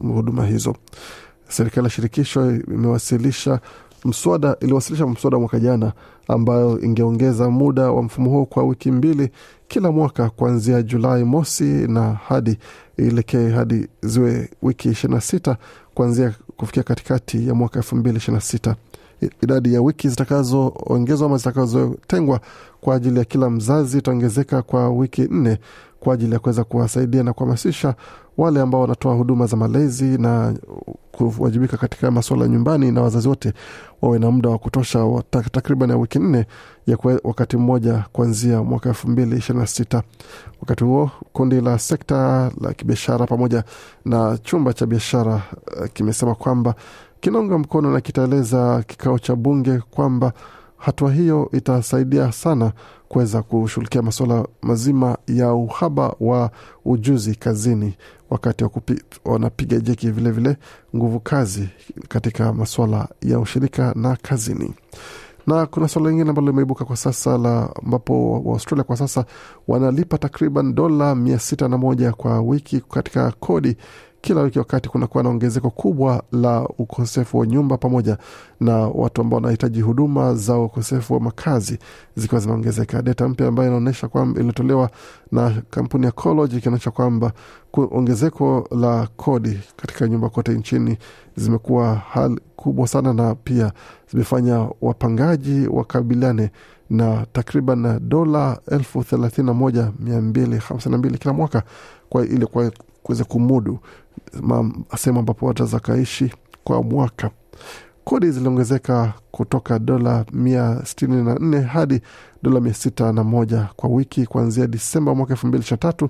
huduma 0.00 0.46
hizo. 0.46 0.76
Serikali 1.48 1.84
ya 1.84 1.90
shirikisho 1.90 2.50
imewasilisha 2.56 3.60
mswada 4.04 4.56
iliwasilisha 4.60 5.06
mswada 5.06 5.38
mwaka 5.38 5.60
jana 5.60 5.92
ambayo 6.28 6.80
ingeongeza 6.80 7.50
muda 7.50 7.90
wa 7.90 8.02
mfumo 8.02 8.30
huo 8.30 8.44
kwa 8.46 8.64
wiki 8.64 8.90
mbili 8.90 9.30
kila 9.68 9.92
mwaka 9.92 10.30
kuanzia 10.30 10.82
Julai 10.82 11.24
mosi 11.24 11.64
na 11.64 12.12
hadi 12.12 12.58
ielekee 12.98 13.50
hadi 13.50 13.88
ziwe 14.02 14.50
wiki 14.62 14.88
ishirini 14.88 15.14
na 15.14 15.20
sita 15.20 15.56
kuanzia 15.94 16.34
kufikia 16.56 16.82
katikati 16.82 17.48
ya 17.48 17.54
mwaka 17.54 17.76
elfu 17.78 17.96
mbili 17.96 18.16
ishirini 18.16 18.36
na 18.36 18.40
sita. 18.40 18.76
Idadi 19.42 19.74
ya 19.74 19.82
wiki 19.82 20.08
zitakazoongezwa 20.08 21.26
ama 21.26 21.36
zitakazotengwa 21.36 22.40
kwa 22.80 22.94
ajili 22.94 23.18
ya 23.18 23.24
kila 23.24 23.50
mzazi 23.50 23.98
itaongezeka 23.98 24.62
kwa 24.62 24.90
wiki 24.90 25.22
nne 25.30 25.58
kwa 26.04 26.14
ajili 26.14 26.32
ya 26.32 26.38
kuweza 26.38 26.64
kuwasaidia 26.64 27.22
na 27.22 27.32
kuhamasisha 27.32 27.94
wale 28.38 28.60
ambao 28.60 28.80
wanatoa 28.80 29.14
huduma 29.14 29.46
za 29.46 29.56
malezi 29.56 30.18
na 30.18 30.54
kuwajibika 31.12 31.76
katika 31.76 32.10
masuala 32.10 32.48
nyumbani 32.48 32.90
na 32.92 33.02
wazazi 33.02 33.28
wote 33.28 33.52
wawe 34.02 34.18
na 34.18 34.30
muda 34.30 34.48
wa 34.50 34.58
kutosha 34.58 35.22
takriban 35.30 35.90
ya 35.90 35.96
wiki 35.96 36.18
nne 36.18 36.46
ya 36.86 36.96
kwe, 36.96 37.20
wakati 37.24 37.56
mmoja 37.56 38.04
kuanzia 38.12 38.62
mwaka 38.62 38.88
elfu 38.88 39.08
mbili 39.08 39.36
ishirini 39.36 39.60
na 39.60 39.66
sita. 39.66 40.02
Wakati 40.60 40.84
huo 40.84 41.10
kundi 41.32 41.60
la 41.60 41.78
sekta 41.78 42.50
la 42.60 42.72
kibiashara 42.72 43.26
pamoja 43.26 43.64
na 44.04 44.38
chumba 44.38 44.72
cha 44.72 44.86
biashara 44.86 45.34
uh, 45.34 45.86
kimesema 45.92 46.34
kwamba 46.34 46.74
kinaunga 47.20 47.58
mkono 47.58 47.90
na 47.92 48.00
kitaeleza 48.00 48.82
kikao 48.86 49.18
cha 49.18 49.36
bunge 49.36 49.78
kwamba 49.90 50.32
hatua 50.76 51.12
hiyo 51.12 51.48
itasaidia 51.52 52.32
sana 52.32 52.72
kuweza 53.14 53.42
kushughulikia 53.42 54.02
masuala 54.02 54.46
mazima 54.62 55.18
ya 55.26 55.52
uhaba 55.54 56.14
wa 56.20 56.50
ujuzi 56.84 57.34
kazini 57.34 57.94
wakati 58.30 58.64
wanapiga 59.24 59.78
jeki 59.80 60.10
vilevile 60.10 60.30
vile 60.50 60.56
nguvu 60.96 61.20
kazi 61.20 61.68
katika 62.08 62.52
masuala 62.52 63.08
ya 63.22 63.38
ushirika 63.38 63.92
na 63.96 64.16
kazini. 64.16 64.74
Na 65.46 65.66
kuna 65.66 65.88
suala 65.88 66.08
lingine 66.10 66.30
ambalo 66.30 66.48
limeibuka 66.48 66.84
kwa 66.84 66.96
sasa 66.96 67.38
la 67.38 67.70
ambapo 67.84 68.32
waaustralia 68.44 68.84
kwa 68.84 68.96
sasa 68.96 69.24
wanalipa 69.68 70.18
takriban 70.18 70.74
dola 70.74 71.14
mia 71.14 71.38
sita 71.38 71.68
na 71.68 71.78
moja 71.78 72.12
kwa 72.12 72.40
wiki 72.40 72.80
katika 72.80 73.30
kodi 73.32 73.76
kila 74.24 74.40
wiki 74.42 74.58
wakati 74.58 74.88
kunakuwa 74.88 75.22
na 75.22 75.28
ongezeko 75.30 75.70
kubwa 75.70 76.22
la 76.32 76.68
ukosefu 76.78 77.38
wa 77.38 77.46
nyumba 77.46 77.76
pamoja 77.76 78.18
na 78.60 78.76
watu 78.76 79.20
ambao 79.20 79.36
wanahitaji 79.36 79.80
huduma 79.80 80.34
za 80.34 80.58
ukosefu 80.58 81.14
wa 81.14 81.20
makazi 81.20 81.78
zikiwa 82.16 82.40
zinaongezeka. 82.40 83.02
Data 83.02 83.28
mpya 83.28 83.48
ambayo 83.48 83.68
inaonyesha 83.68 84.08
kwamba 84.08 84.40
ilitolewa 84.40 84.90
na 85.32 85.62
kampuni 85.70 86.06
ya 86.06 86.12
Colage 86.12 86.56
ikionyesha 86.56 86.90
kwamba 86.90 87.32
ongezeko 87.90 88.68
la 88.70 89.08
kodi 89.16 89.60
katika 89.76 90.08
nyumba 90.08 90.28
kote 90.28 90.52
nchini 90.52 90.98
zimekuwa 91.36 91.94
hali 91.94 92.40
kubwa 92.56 92.88
sana, 92.88 93.12
na 93.12 93.34
pia 93.34 93.72
zimefanya 94.10 94.68
wapangaji 94.80 95.66
wakabiliane 95.68 96.50
na 96.90 97.26
takriban 97.32 98.00
dola 98.08 98.58
elfu 98.70 99.04
thelathini 99.04 99.46
na 99.46 99.54
moja 99.54 99.92
mia 99.98 100.20
mbili 100.20 100.56
hamsini 100.58 100.92
na 100.92 100.98
mbili 100.98 101.18
kila 101.18 101.32
mwaka 101.34 101.62
kwa 102.08 102.26
ili 102.26 102.46
kwa 102.46 102.72
kuweza 103.04 103.24
kumudu 103.24 103.78
sehemu 104.96 105.18
ambapo 105.20 105.46
wataweza 105.46 105.80
kaishi 105.80 106.32
kwa 106.64 106.82
mwaka. 106.82 107.30
Kodi 108.04 108.30
ziliongezeka 108.30 109.12
kutoka 109.30 109.78
dola 109.78 110.24
mia 110.32 110.80
sitini 110.84 111.22
na 111.24 111.34
nne 111.34 111.60
hadi 111.60 112.00
dola 112.42 112.60
mia 112.60 112.74
sita 112.74 113.12
na 113.12 113.24
moja 113.24 113.68
kwa 113.76 113.90
wiki 113.90 114.26
kuanzia 114.26 114.66
Disemba 114.66 115.14
mwaka 115.14 115.32
elfu 115.32 115.46
mbili 115.46 115.62
ishirini 115.62 115.80
na 115.86 115.92
tatu 115.92 116.08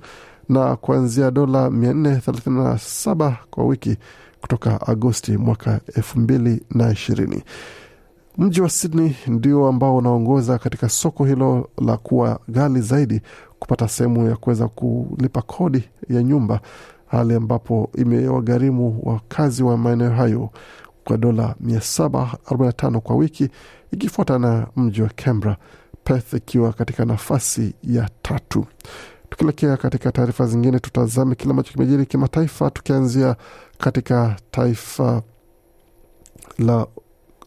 na 0.48 0.76
kuanzia 0.76 1.30
dola 1.30 1.70
mia 1.70 1.92
nne 1.94 2.16
thelathini 2.16 2.64
na 2.64 2.78
saba 2.78 3.36
kwa 3.50 3.64
wiki 3.66 3.96
kutoka 4.40 4.86
Agosti 4.86 5.36
mwaka 5.36 5.80
elfu 5.96 6.18
mbili 6.20 6.62
na 6.70 6.92
ishirini. 6.92 7.42
Mji 8.38 8.60
wa 8.60 8.70
Sydney 8.70 9.16
ndio 9.26 9.66
ambao 9.66 9.96
unaongoza 9.96 10.58
katika 10.58 10.88
soko 10.88 11.24
hilo 11.24 11.70
la 11.78 11.96
kuwa 11.96 12.40
ghali 12.48 12.80
zaidi 12.80 13.20
kupata 13.58 13.88
sehemu 13.88 14.28
ya 14.28 14.36
kuweza 14.36 14.68
kulipa 14.68 15.42
kodi 15.42 15.84
ya 16.08 16.22
nyumba, 16.22 16.60
hali 17.06 17.34
ambapo 17.34 17.90
imewagharimu 17.98 19.00
wakazi 19.02 19.62
wa 19.62 19.76
maeneo 19.78 20.10
hayo 20.10 20.50
kwa 21.04 21.16
dola 21.16 21.54
745 21.64 22.98
kwa 22.98 23.16
wiki, 23.16 23.48
ikifuata 23.92 24.38
na 24.38 24.66
mji 24.76 25.02
wa 25.02 25.08
Canberra, 25.08 25.56
Perth 26.04 26.32
ikiwa 26.32 26.72
katika 26.72 27.04
nafasi 27.04 27.74
ya 27.82 28.10
tatu. 28.22 28.66
Tukielekea 29.30 29.76
katika 29.76 30.12
taarifa 30.12 30.46
zingine, 30.46 30.78
tutazame 30.78 31.34
kile 31.34 31.50
ambacho 31.50 31.72
kimejiri 31.72 32.06
kimataifa, 32.06 32.70
tukianzia 32.70 33.36
katika 33.78 34.36
taifa 34.50 35.22
la 36.58 36.86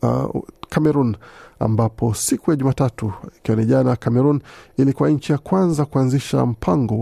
uh, 0.01 0.41
Cameroon 0.69 1.15
ambapo 1.59 2.13
siku 2.13 2.51
ya 2.51 2.57
Jumatatu 2.57 3.13
ikiwa 3.37 3.57
ni 3.57 3.65
jana, 3.65 3.95
Cameroon 3.95 4.41
ilikuwa 4.77 5.09
nchi 5.09 5.31
ya 5.31 5.37
kwanza 5.37 5.85
kuanzisha 5.85 6.45
mpango 6.45 6.99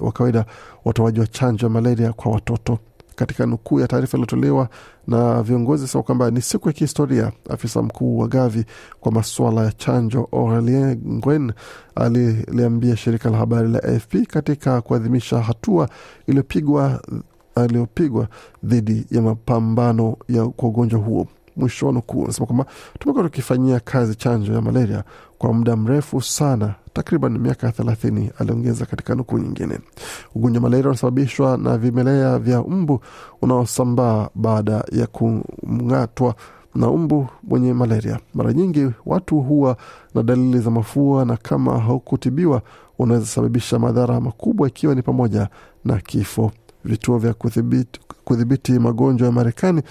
wa 0.00 0.12
kawaida 0.12 0.38
wa 0.84 0.90
utoaji 0.90 1.20
wa 1.20 1.26
chanjo 1.26 1.66
ya 1.66 1.70
malaria 1.70 2.12
kwa 2.12 2.32
watoto. 2.32 2.78
Katika 3.16 3.46
nukuu 3.46 3.80
ya 3.80 3.88
taarifa 3.88 4.16
iliyotolewa 4.18 4.68
na 5.06 5.42
viongozi 5.42 5.88
sema 5.88 6.02
kwamba 6.04 6.30
ni 6.30 6.40
siku 6.42 6.68
ya 6.68 6.72
kihistoria. 6.74 7.32
Afisa 7.50 7.82
mkuu 7.82 8.18
wa 8.18 8.28
Gavi 8.28 8.64
kwa 9.00 9.12
masuala 9.12 9.64
ya 9.64 9.72
chanjo 9.72 10.28
Aurelien 10.32 11.00
Ngwen 11.08 11.52
aliliambia 11.94 12.96
shirika 12.96 13.30
la 13.30 13.36
habari 13.38 13.68
la 13.68 13.82
AFP 13.82 14.14
katika 14.28 14.80
kuadhimisha 14.80 15.40
hatua 15.40 15.88
iliyopigwa 16.26 17.00
aliyopigwa 17.54 18.28
dhidi 18.64 19.06
ya 19.10 19.22
mapambano 19.22 20.16
ya 20.28 20.46
kwa 20.46 20.68
ugonjwa 20.68 21.00
huo. 21.00 21.26
Mwisho 21.56 21.86
wa 21.86 21.92
nukuu 21.92 22.24
anasema 22.24 22.46
kwamba 22.46 22.66
tumekuwa 22.98 23.24
tukifanyia 23.24 23.80
kazi 23.80 24.14
chanjo 24.14 24.52
ya 24.52 24.60
malaria 24.60 25.04
kwa 25.38 25.52
muda 25.52 25.76
mrefu 25.76 26.20
sana, 26.20 26.74
takriban 26.92 27.38
miaka 27.38 27.72
thelathini, 27.72 28.30
aliongeza 28.38 28.86
katika 28.86 29.14
nukuu 29.14 29.38
nyingine. 29.38 29.78
Ugonjwa 30.34 30.62
wa 30.62 30.70
malaria 30.70 30.88
unasababishwa 30.88 31.56
na 31.56 31.78
vimelea 31.78 32.38
vya 32.38 32.62
mbu 32.62 33.00
unaosambaa 33.42 34.28
baada 34.34 34.84
ya 34.92 35.06
kung'atwa 35.06 36.34
na 36.74 36.90
mbu 36.90 37.26
mwenye 37.42 37.72
malaria. 37.74 38.18
Mara 38.34 38.52
nyingi 38.52 38.90
watu 39.06 39.40
huwa 39.40 39.76
na 40.14 40.22
dalili 40.22 40.58
za 40.60 40.70
mafua, 40.70 41.24
na 41.24 41.36
kama 41.36 41.78
haukutibiwa 41.78 42.62
unaweza 42.98 43.26
sababisha 43.26 43.78
madhara 43.78 44.20
makubwa, 44.20 44.68
ikiwa 44.68 44.94
ni 44.94 45.02
pamoja 45.02 45.48
na 45.84 45.98
kifo. 45.98 46.52
Vituo 46.84 47.18
vya 47.18 47.34
kudhibiti, 47.34 48.00
kudhibiti 48.24 48.72
magonjwa 48.78 49.26
ya 49.26 49.32
Marekani 49.32 49.82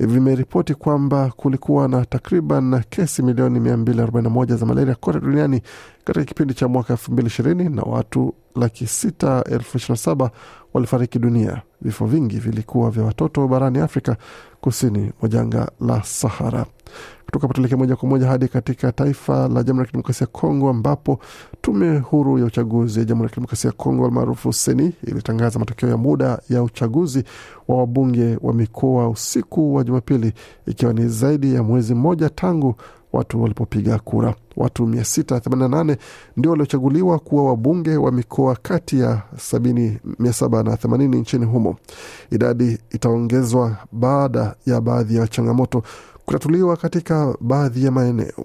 vimeripoti 0.00 0.74
kwamba 0.74 1.32
kulikuwa 1.36 1.88
na 1.88 2.04
takriban 2.04 2.82
kesi 2.90 3.22
milioni 3.22 3.60
241 3.60 4.56
za 4.56 4.66
malaria 4.66 4.94
kote 4.94 5.20
duniani 5.20 5.62
katika 6.04 6.24
kipindi 6.24 6.54
cha 6.54 6.68
mwaka 6.68 6.94
2020 6.94 7.74
na 7.74 7.82
watu 7.82 8.34
laki 8.56 8.86
sita 8.86 9.44
elfu 9.50 9.76
ishirini 9.78 9.92
na 9.92 9.96
saba 9.96 10.30
walifariki 10.74 11.18
dunia. 11.18 11.62
Vifo 11.82 12.06
vingi 12.06 12.36
vilikuwa 12.38 12.90
vya 12.90 13.04
watoto 13.04 13.48
barani 13.48 13.78
Afrika 13.78 14.16
kusini 14.60 15.12
mwa 15.20 15.28
janga 15.28 15.70
la 15.80 16.02
Sahara. 16.02 16.66
Kutoka 17.24 17.48
patuleke 17.48 17.76
moja 17.76 17.96
kwa 17.96 18.08
moja 18.08 18.26
hadi 18.26 18.48
katika 18.48 18.92
taifa 18.92 19.48
la 19.48 19.62
Jamhuri 19.62 19.78
ya 19.78 19.86
Kidemokrasia 19.86 20.24
ya 20.24 20.32
Kongo 20.40 20.68
ambapo 20.70 21.18
tume 21.60 21.98
huru 21.98 22.38
ya 22.38 22.44
uchaguzi 22.44 22.98
ya 22.98 23.04
Jamhuri 23.04 23.26
ya 23.26 23.30
Kidemokrasia 23.30 23.68
ya 23.68 23.76
Kongo 23.76 24.04
almaarufu 24.04 24.52
Seni 24.52 24.92
ilitangaza 25.06 25.58
matokeo 25.58 25.88
ya 25.88 25.96
muda 25.96 26.38
ya 26.48 26.62
uchaguzi 26.62 27.24
wa 27.68 27.76
wabunge 27.76 28.38
wa 28.40 28.54
mikoa 28.54 29.08
usiku 29.08 29.74
wa 29.74 29.84
Jumapili, 29.84 30.32
ikiwa 30.66 30.92
ni 30.92 31.08
zaidi 31.08 31.54
ya 31.54 31.62
mwezi 31.62 31.94
mmoja 31.94 32.30
tangu 32.30 32.74
watu 33.12 33.42
walipopiga 33.42 33.98
kura. 33.98 34.34
Watu 34.56 34.86
688 34.86 35.96
ndio 36.36 36.50
waliochaguliwa 36.50 37.18
kuwa 37.18 37.44
wabunge 37.44 37.96
wa 37.96 38.12
mikoa 38.12 38.56
kati 38.62 39.00
ya 39.00 39.22
780 39.36 41.16
nchini 41.16 41.44
humo. 41.44 41.76
Idadi 42.30 42.78
itaongezwa 42.90 43.76
baada 43.92 44.54
ya 44.66 44.80
baadhi 44.80 45.16
ya 45.16 45.28
changamoto 45.28 45.82
kutatuliwa 46.26 46.76
katika 46.76 47.34
baadhi 47.40 47.84
ya 47.84 47.90
maeneo. 47.90 48.44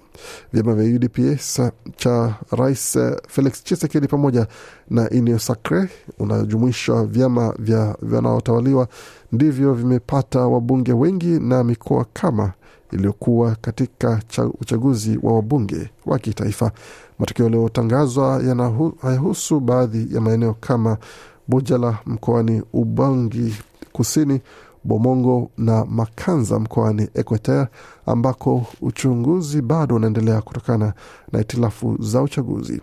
Vyama 0.53 0.75
vya 0.75 0.95
UDPS 0.95 1.61
cha 1.95 2.35
Rais 2.51 2.97
Felix 3.27 3.63
Tshisekedi 3.63 4.07
pamoja 4.07 4.47
na 4.89 5.09
Union 5.09 5.37
Sacre 5.39 5.89
unajumuisha 6.19 7.03
vyama 7.03 7.53
vya 7.59 7.95
vinaotawaliwa 8.01 8.87
ndivyo 9.31 9.73
vimepata 9.73 10.39
wabunge 10.47 10.93
wengi 10.93 11.27
na 11.39 11.63
mikoa 11.63 12.05
kama 12.13 12.53
iliyokuwa 12.91 13.55
katika 13.61 14.21
uchaguzi 14.61 15.19
wa 15.23 15.33
wabunge 15.33 15.89
wa 16.05 16.19
kitaifa. 16.19 16.71
Matokeo 17.19 17.45
yaliyotangazwa 17.45 18.41
hayahusu 19.01 19.59
baadhi 19.59 20.15
ya 20.15 20.21
maeneo 20.21 20.53
kama 20.53 20.97
Bujala 21.47 21.97
mkoani 22.05 22.61
Ubangi 22.73 23.55
Kusini, 23.91 24.41
Bomongo 24.83 25.51
na 25.57 25.85
Makanza 25.85 26.59
mkoani 26.59 27.09
Equateur, 27.13 27.67
ambako 28.05 28.65
uchunguzi 28.81 29.61
bado 29.61 29.95
unaendelea 29.95 30.41
kutokana 30.41 30.93
na 31.31 31.39
hitilafu 31.39 31.97
za 31.99 32.21
uchaguzi. 32.21 32.81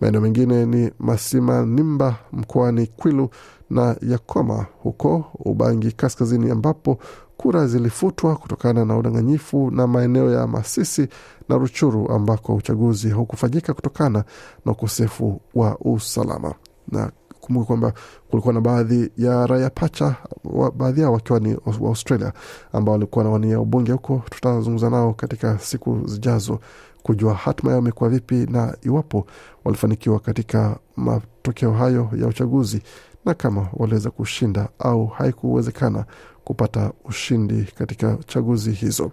Maeneo 0.00 0.20
mengine 0.20 0.66
ni 0.66 0.90
Masimanimba 0.98 2.16
mkoani 2.32 2.86
Kwilu 2.86 3.28
na 3.70 3.96
Yakoma 4.02 4.66
huko 4.82 5.24
Ubangi 5.38 5.92
Kaskazini, 5.92 6.50
ambapo 6.50 6.98
kura 7.36 7.66
zilifutwa 7.66 8.36
kutokana 8.36 8.84
na 8.84 8.96
udanganyifu 8.98 9.70
na 9.70 9.86
maeneo 9.86 10.30
ya 10.32 10.46
Masisi 10.46 11.08
na 11.48 11.56
Ruchuru 11.56 12.10
ambako 12.12 12.54
uchaguzi 12.54 13.08
haukufanyika 13.10 13.74
kutokana 13.74 14.24
na 14.64 14.72
ukosefu 14.72 15.40
wa 15.54 15.78
usalama. 15.80 16.54
Na 16.88 17.10
kumbuka 17.42 17.66
kwamba 17.66 17.92
kulikuwa 18.30 18.54
na 18.54 18.60
baadhi 18.60 19.10
ya 19.18 19.46
raia 19.46 19.70
pacha, 19.70 20.16
baadhi 20.76 21.00
yao 21.00 21.12
wakiwa 21.12 21.40
ni 21.40 21.54
wa 21.80 21.88
Australia 21.88 22.32
ambao 22.72 22.92
walikuwa 22.92 23.24
nawania 23.24 23.60
ubunge 23.60 23.92
huko. 23.92 24.22
Tutazungumza 24.30 24.90
nao 24.90 25.12
katika 25.14 25.58
siku 25.58 26.00
zijazo 26.06 26.58
kujua 27.02 27.34
hatma 27.34 27.70
yao 27.70 27.80
imekuwa 27.80 28.10
vipi 28.10 28.34
na 28.34 28.76
iwapo 28.82 29.26
walifanikiwa 29.64 30.20
katika 30.20 30.76
matokeo 30.96 31.72
hayo 31.72 32.10
ya 32.16 32.26
uchaguzi 32.26 32.82
na 33.24 33.34
kama 33.34 33.68
waliweza 33.72 34.10
kushinda 34.10 34.68
au 34.78 35.06
haikuwezekana 35.06 36.04
kupata 36.44 36.92
ushindi 37.04 37.68
katika 37.78 38.16
chaguzi 38.26 38.70
hizo. 38.72 39.10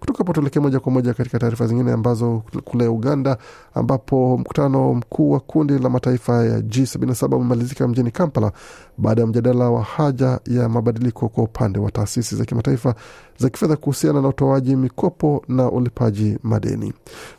Kutoka 0.00 0.18
hapo 0.18 0.32
tuelekee 0.32 0.60
moja 0.60 0.80
kwa 0.80 0.92
moja 0.92 1.14
katika 1.14 1.38
taarifa 1.38 1.66
zingine 1.66 1.92
ambazo 1.92 2.42
kule 2.64 2.88
Uganda, 2.88 3.38
ambapo 3.74 4.38
mkutano 4.38 4.94
mkuu 4.94 5.30
wa 5.30 5.40
kundi 5.40 5.78
la 5.78 5.88
mataifa 5.90 6.44
ya 6.44 6.58
G77 6.60 7.34
umemalizika 7.36 7.88
mjini 7.88 8.10
Kampala 8.10 8.52
baada 8.98 9.20
ya 9.20 9.26
mjadala 9.26 9.70
wa 9.70 9.82
haja 9.82 10.40
ya 10.46 10.68
mabadiliko 10.68 11.28
kwa 11.28 11.44
upande 11.44 11.78
wa 11.78 11.90
taasisi 11.90 12.36
za 12.36 12.44
kimataifa 12.44 12.94
za 13.38 13.48
kifedha 13.50 13.76
kuhusiana 13.76 14.22
na 14.22 14.28
utoaji 14.28 14.76
mikopo 14.76 15.44
na 15.48 15.70
ulipaji 15.70 16.38
madeni. 16.42 16.92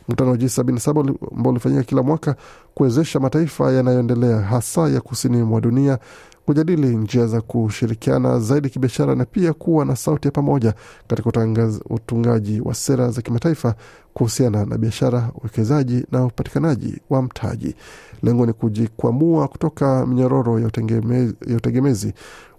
Mkutano 0.08 0.30
wa 0.30 0.36
G77 0.36 1.14
ambao 1.36 1.50
ulifanyika 1.50 1.82
kila 1.82 2.02
mwaka 2.02 2.36
kuwezesha 2.74 3.20
mataifa 3.20 3.72
yanayoendelea 3.72 4.40
hasa 4.40 4.88
ya 4.88 5.00
kusini 5.00 5.42
mwa 5.42 5.60
dunia 5.60 5.98
kujadili 6.46 6.96
njia 6.96 7.26
za 7.26 7.40
kushirikiana 7.40 8.40
zaidi 8.40 8.70
kibiashara 8.70 9.14
na 9.14 9.24
pia 9.24 9.52
kuwa 9.52 9.84
na 9.84 9.96
sauti 9.96 10.28
ya 10.28 10.32
pamoja 10.32 10.74
katika 11.06 11.68
utungaji 11.90 12.60
wa 12.60 12.74
sera 12.74 13.10
za 13.10 13.22
kimataifa 13.22 13.74
kuhusiana 14.14 14.64
na 14.64 14.78
biashara, 14.78 15.30
uwekezaji 15.40 16.06
na 16.12 16.24
upatikanaji 16.24 17.00
wa 17.10 17.22
mtaji. 17.22 17.74
Lengo 18.22 18.46
ni 18.46 18.52
kujikwamua 18.52 19.48
kutoka 19.48 20.06
minyororo 20.06 20.58
ya 20.60 20.66
utegemezi, 20.66 21.34
ya 21.46 21.56
utegemezi 21.56 22.12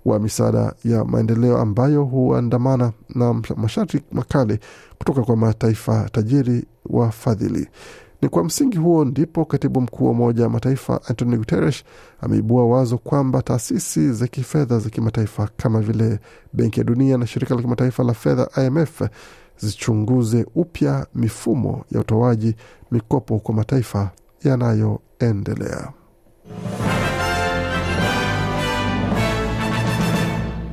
wa 0.05 0.19
misaada 0.19 0.73
ya 0.85 1.05
maendeleo 1.05 1.57
ambayo 1.57 2.03
huandamana 2.03 2.91
na 3.15 3.33
masharti 3.55 4.01
makali 4.11 4.59
kutoka 4.97 5.21
kwa 5.21 5.35
mataifa 5.37 6.09
tajiri 6.11 6.65
wafadhili. 6.85 7.67
Ni 8.23 8.29
kwa 8.29 8.43
msingi 8.43 8.77
huo 8.77 9.05
ndipo 9.05 9.45
katibu 9.45 9.81
mkuu 9.81 10.05
wa 10.05 10.11
Umoja 10.11 10.43
wa 10.43 10.49
Mataifa 10.49 11.01
Antonio 11.07 11.37
Guterres 11.37 11.83
ameibua 12.21 12.65
wazo 12.67 12.97
kwamba 12.97 13.41
taasisi 13.41 14.11
za 14.13 14.27
kifedha 14.27 14.79
za 14.79 14.89
kimataifa 14.89 15.49
kama 15.57 15.79
vile 15.81 16.19
Benki 16.53 16.79
ya 16.79 16.83
Dunia 16.83 17.17
na 17.17 17.27
Shirika 17.27 17.55
la 17.55 17.61
Kimataifa 17.61 18.03
la 18.03 18.13
Fedha 18.13 18.47
IMF 18.65 19.01
zichunguze 19.57 20.45
upya 20.55 21.07
mifumo 21.15 21.85
ya 21.91 21.99
utoaji 21.99 22.55
mikopo 22.91 23.39
kwa 23.39 23.55
mataifa 23.55 24.11
yanayoendelea. 24.43 25.91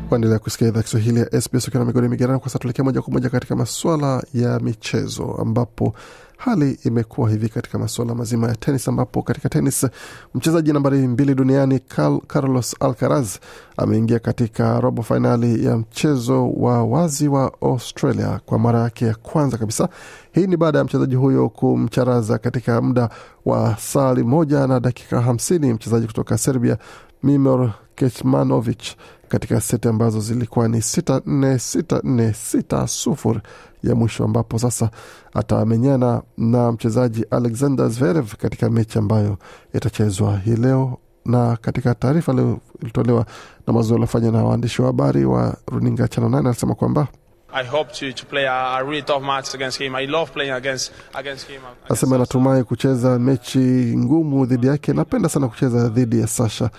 Kuendelea 0.09 0.39
kusikia 0.39 0.69
idhaa 0.69 0.83
Kiswahili 0.83 1.21
ya 1.21 1.41
SBS 1.41 1.69
ukiwa 1.69 1.85
na 1.85 1.87
migodi 1.87 2.09
migerano. 2.09 2.39
Kwa 2.41 2.49
sasa 2.49 2.59
tuelekea 2.59 2.85
moja 2.85 3.03
kwa 3.03 3.13
moja 3.13 3.31
katika 3.31 3.57
masuala 3.57 4.23
ya 4.35 4.61
michezo, 4.61 5.25
ambapo 5.41 5.95
hali 6.41 6.79
imekuwa 6.85 7.31
hivi 7.31 7.49
katika 7.49 7.79
masuala 7.79 8.15
mazima 8.15 8.49
ya 8.49 8.55
tenis, 8.57 8.89
ambapo 8.89 9.23
katika 9.23 9.49
tenis 9.49 9.87
mchezaji 10.35 10.73
nambari 10.73 10.99
mbili 11.09 11.35
duniani 11.35 11.81
Carlos 12.27 12.77
Alcaraz 12.81 13.37
ameingia 13.77 14.19
katika 14.19 14.81
robo 14.81 15.03
fainali 15.03 15.65
ya 15.65 15.77
mchezo 15.77 16.51
wa 16.51 16.85
wazi 16.85 17.29
wa 17.29 17.53
Australia 17.63 18.41
kwa 18.47 18.59
mara 18.59 18.81
yake 18.81 19.07
ya 19.07 19.15
kwanza 19.15 19.59
kabisa. 19.59 19.89
Hii 20.33 20.47
ni 20.47 20.57
baada 20.57 20.79
ya 20.79 20.85
mchezaji 20.85 21.15
huyo 21.15 21.49
kumcharaza 21.49 22.39
katika 22.39 22.81
muda 22.83 23.09
wa 23.45 23.77
sali 23.77 24.23
moja 24.23 24.67
na 24.67 24.81
dakika 24.81 25.21
hamsini 25.21 25.73
mchezaji 25.73 26.07
kutoka 26.07 26.39
Serbia 26.39 26.79
Mimor 27.23 27.73
Kecmanovic 28.01 28.97
katika 29.29 29.61
seti 29.61 29.89
ambazo 29.89 30.21
zilikuwa 30.21 30.69
ni 30.69 30.83
sita 30.83 31.21
nne 31.27 31.59
sita 31.59 32.01
nne 32.05 32.33
sita 32.33 32.87
sufuri 32.87 33.41
ya 33.83 33.95
mwisho, 33.95 34.25
ambapo 34.25 34.59
sasa 34.59 34.91
atamenyana 35.35 36.23
na 36.39 36.73
mchezaji 36.73 37.25
Alexander 37.31 37.89
Zverev 37.89 38.35
katika 38.35 38.71
mechi 38.71 38.99
ambayo 38.99 39.37
itachezwa 39.75 40.37
hii 40.39 40.57
leo. 40.57 40.99
Na 41.25 41.57
katika 41.57 41.95
taarifa 41.95 42.33
iliyotolewa 42.33 43.27
na 43.67 43.73
mazoezi 43.73 43.95
aliofanya 43.95 44.31
na 44.31 44.45
waandishi 44.45 44.83
wa 44.83 44.87
habari 44.87 45.25
wa 45.25 45.57
runinga 45.67 46.09
Channel 46.09 46.31
9 46.31 46.39
anasema 46.39 46.75
kwamba 46.75 47.09
Asema 51.89 52.19
natumai 52.19 52.65
kucheza 52.65 53.19
mechi 53.19 53.59
ngumu 53.99 54.47
dhidi 54.47 54.67
yake. 54.67 54.93
Napenda 54.93 55.29
sana 55.29 55.49
kucheza 55.49 55.89
dhidi 55.89 56.21
ya 56.21 56.27
Sasha, 56.27 56.71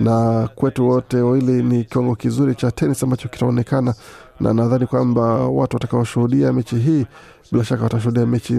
na 0.00 0.48
kwetu 0.54 0.88
wote 0.88 1.16
wawili 1.16 1.62
ni 1.62 1.84
kiwango 1.84 2.14
kizuri 2.16 2.54
cha 2.54 2.70
tenis 2.70 3.02
ambacho 3.02 3.28
kitaonekana, 3.28 3.94
na 4.40 4.54
nadhani 4.54 4.86
kwamba 4.86 5.22
watu 5.48 5.76
watakaoshuhudia 5.76 6.52
mechi 6.52 6.76
hii 6.76 7.06
bila 7.52 7.64
shaka 7.64 7.82
watashuhudia 7.82 8.26
mechi 8.26 8.52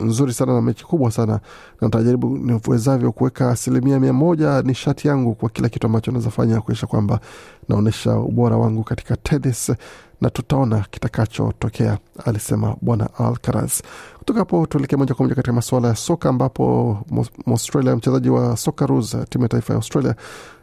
nzuri 0.00 0.32
sana 0.32 0.54
na 0.54 0.62
mechi 0.62 0.84
kubwa 0.84 1.10
sana, 1.10 1.32
na 1.80 1.86
nitajaribu 1.88 2.38
niwezavyo 2.38 3.12
kuweka 3.12 3.50
asilimia 3.50 4.00
mia 4.00 4.12
moja 4.12 4.62
nishati 4.62 5.08
yangu 5.08 5.34
kwa 5.34 5.48
kila 5.50 5.68
kitu 5.68 5.86
ambacho 5.86 6.10
naweza 6.10 6.30
fanya 6.30 6.60
kuonyesha 6.60 6.86
kwamba 6.86 7.20
naonyesha 7.68 8.16
ubora 8.18 8.56
wangu 8.56 8.84
katika 8.84 9.16
tenis 9.16 9.72
na 10.20 10.30
tutaona 10.30 10.84
kitakachotokea, 10.90 11.98
alisema 12.24 12.76
bwana 12.80 13.08
Alcaraz. 13.18 13.80
Kutoka 14.18 14.38
hapo 14.38 14.66
tuelekee 14.66 14.96
moja 14.96 15.14
kwa 15.14 15.24
moja 15.24 15.34
katika 15.34 15.52
masuala 15.52 15.88
ya 15.88 15.94
soka, 15.96 16.28
ambapo 16.28 16.98
Australia, 17.46 17.96
mchezaji 17.96 18.30
wa 18.30 18.56
Socceroos, 18.56 19.16
timu 19.28 19.44
ya 19.44 19.48
taifa 19.48 19.72
ya 19.72 19.76
Australia 19.76 20.14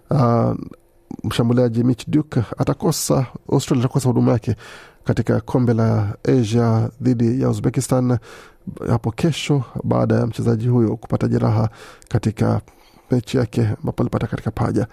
uh, 0.09 0.55
mshambuliaji 1.23 1.83
Mitch 1.83 2.07
Duke 2.09 2.43
atakosa, 2.57 3.25
Australia 3.51 3.85
atakosa 3.85 4.09
huduma 4.09 4.31
yake 4.31 4.55
katika 5.03 5.41
kombe 5.41 5.73
la 5.73 6.15
Asia 6.39 6.89
dhidi 7.01 7.41
ya 7.41 7.49
Uzbekistan 7.49 8.17
hapo 8.89 9.11
kesho 9.11 9.63
baada 9.83 10.15
ya 10.15 10.27
mchezaji 10.27 10.67
huyo 10.67 10.95
kupata 10.97 11.27
jeraha 11.27 11.69
katika 12.09 12.61
mechi 13.11 13.37
yake 13.37 13.61
ambapo 13.79 14.03
alipata 14.03 14.27
katika 14.27 14.51
paja. 14.51 14.87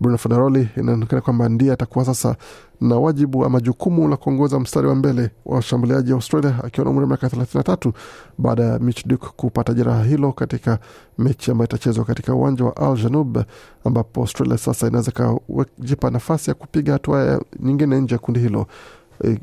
Bruno 0.00 0.18
Federoli 0.18 0.68
inaonekana 0.76 1.22
kwamba 1.22 1.48
ndiye 1.48 1.72
atakuwa 1.72 2.04
sasa 2.04 2.36
na 2.80 2.96
wajibu 2.96 3.44
ama 3.44 3.60
jukumu 3.60 4.08
la 4.08 4.16
kuongoza 4.16 4.60
mstari 4.60 4.86
wa 4.86 4.94
mbele 4.94 5.30
wa 5.46 5.56
washambuliaji 5.56 6.10
wa 6.12 6.16
Australia 6.16 6.54
akiwa 6.64 6.84
na 6.84 6.90
umri 6.90 7.02
wa 7.02 7.08
miaka 7.08 7.26
33 7.26 7.92
baada 8.38 8.62
ya 8.64 8.78
Mitch 8.78 9.06
Duke 9.06 9.26
kupata 9.36 9.74
jeraha 9.74 10.04
hilo 10.04 10.32
katika 10.32 10.78
mechi 11.18 11.50
ambayo 11.50 11.66
itachezwa 11.68 12.04
katika 12.04 12.34
uwanja 12.34 12.64
wa 12.64 12.76
Al 12.76 12.96
Janub, 12.96 13.38
ambapo 13.84 14.20
Australia 14.20 14.58
sasa 14.58 14.86
inaweza 14.86 15.12
kajipa 15.12 16.10
nafasi 16.10 16.50
ya 16.50 16.54
kupiga 16.54 16.92
hatua 16.92 17.40
nyingine 17.60 18.00
nje 18.00 18.14
ya 18.14 18.18
kundi 18.18 18.40
hilo 18.40 18.66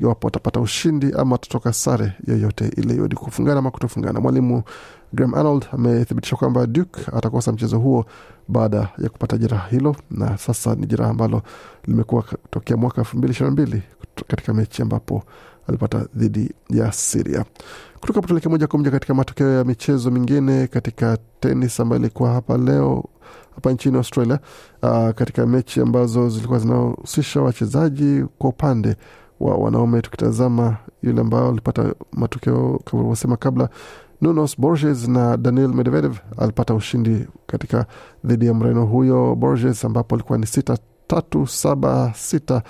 iwapo 0.00 0.26
watapata 0.26 0.60
ushindi 0.60 1.12
ama 1.18 1.32
watatoka 1.32 1.72
sare 1.72 2.12
yoyote 2.26 2.68
ile, 2.76 2.94
iwe 2.94 3.08
ni 3.08 3.14
kufungana 3.14 3.58
ama 3.58 3.70
kutofungana. 3.70 4.20
Mwalimu 4.20 4.62
Graham 5.12 5.34
Arnold 5.34 5.66
amethibitisha 5.72 6.36
kwamba 6.36 6.66
Duke 6.66 7.00
atakosa 7.16 7.52
mchezo 7.52 7.78
huo 7.78 8.06
baada 8.48 8.88
ya 8.98 9.08
kupata 9.08 9.38
jeraha 9.38 9.68
hilo, 9.68 9.96
na 10.10 10.38
sasa 10.38 10.74
ni 10.74 10.86
jeraha 10.86 11.10
ambalo 11.10 11.42
limekuwa 11.86 12.24
tokea 12.50 12.76
mwaka 12.76 13.00
elfu 13.00 13.16
mbili 13.18 13.30
ishirini 13.32 13.52
mbili 13.52 13.82
katika 14.26 14.54
mechi 14.54 14.82
ambapo 14.82 15.22
alipata 15.68 16.06
dhidi 16.14 16.50
ya 16.70 16.92
Siria. 16.92 17.44
Kutoka 18.00 18.20
hapo 18.20 18.50
moja 18.50 18.66
kwa 18.66 18.78
moja 18.78 18.90
katika 18.90 19.14
matokeo 19.14 19.52
ya 19.52 19.64
michezo 19.64 20.10
mingine 20.10 20.66
katika 20.66 21.18
tenis 21.40 21.80
ambayo 21.80 22.00
ilikuwa 22.00 22.30
hapa 22.32 22.58
leo 22.58 23.04
hapa 23.54 23.72
nchini 23.72 23.96
Australia, 23.96 24.38
uh, 24.82 25.10
katika 25.10 25.46
mechi 25.46 25.80
ambazo 25.80 26.28
zilikuwa 26.28 26.58
zinahusisha 26.58 27.40
wachezaji 27.42 28.24
kwa 28.38 28.50
upande 28.50 28.96
wa 29.40 29.54
wanaume, 29.56 30.02
tukitazama 30.02 30.76
yule 31.02 31.20
ambao 31.20 31.48
alipata 31.48 31.94
matokeo 32.12 32.80
kama 32.84 33.00
ulivyosema 33.02 33.36
kabla 33.36 33.68
Nunos 34.20 34.60
Borges 34.60 35.08
na 35.08 35.36
Daniel 35.36 35.68
Medvedev 35.74 36.16
alipata 36.38 36.74
ushindi 36.74 37.26
katika 37.46 37.86
dhidi 38.24 38.46
ya 38.46 38.54
mreno 38.54 38.86
huyo 38.86 39.34
Borges, 39.34 39.84
ambapo 39.84 40.14
alikuwa 40.14 40.38
ni 40.38 40.46
sita 40.46 40.78
tatu 41.06 41.46
saba 41.46 42.12
sita 42.16 42.62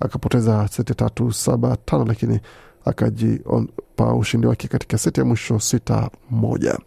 akapoteza 0.00 0.68
seti 0.68 0.94
tatu 0.94 1.32
saba 1.32 1.76
tano, 1.84 2.04
lakini 2.04 2.40
akajipa 2.84 4.14
ushindi 4.18 4.46
wake 4.46 4.68
katika 4.68 4.98
seti 4.98 5.20
ya 5.20 5.26
mwisho 5.26 5.58
sita 5.60 6.10
moja. 6.30 6.78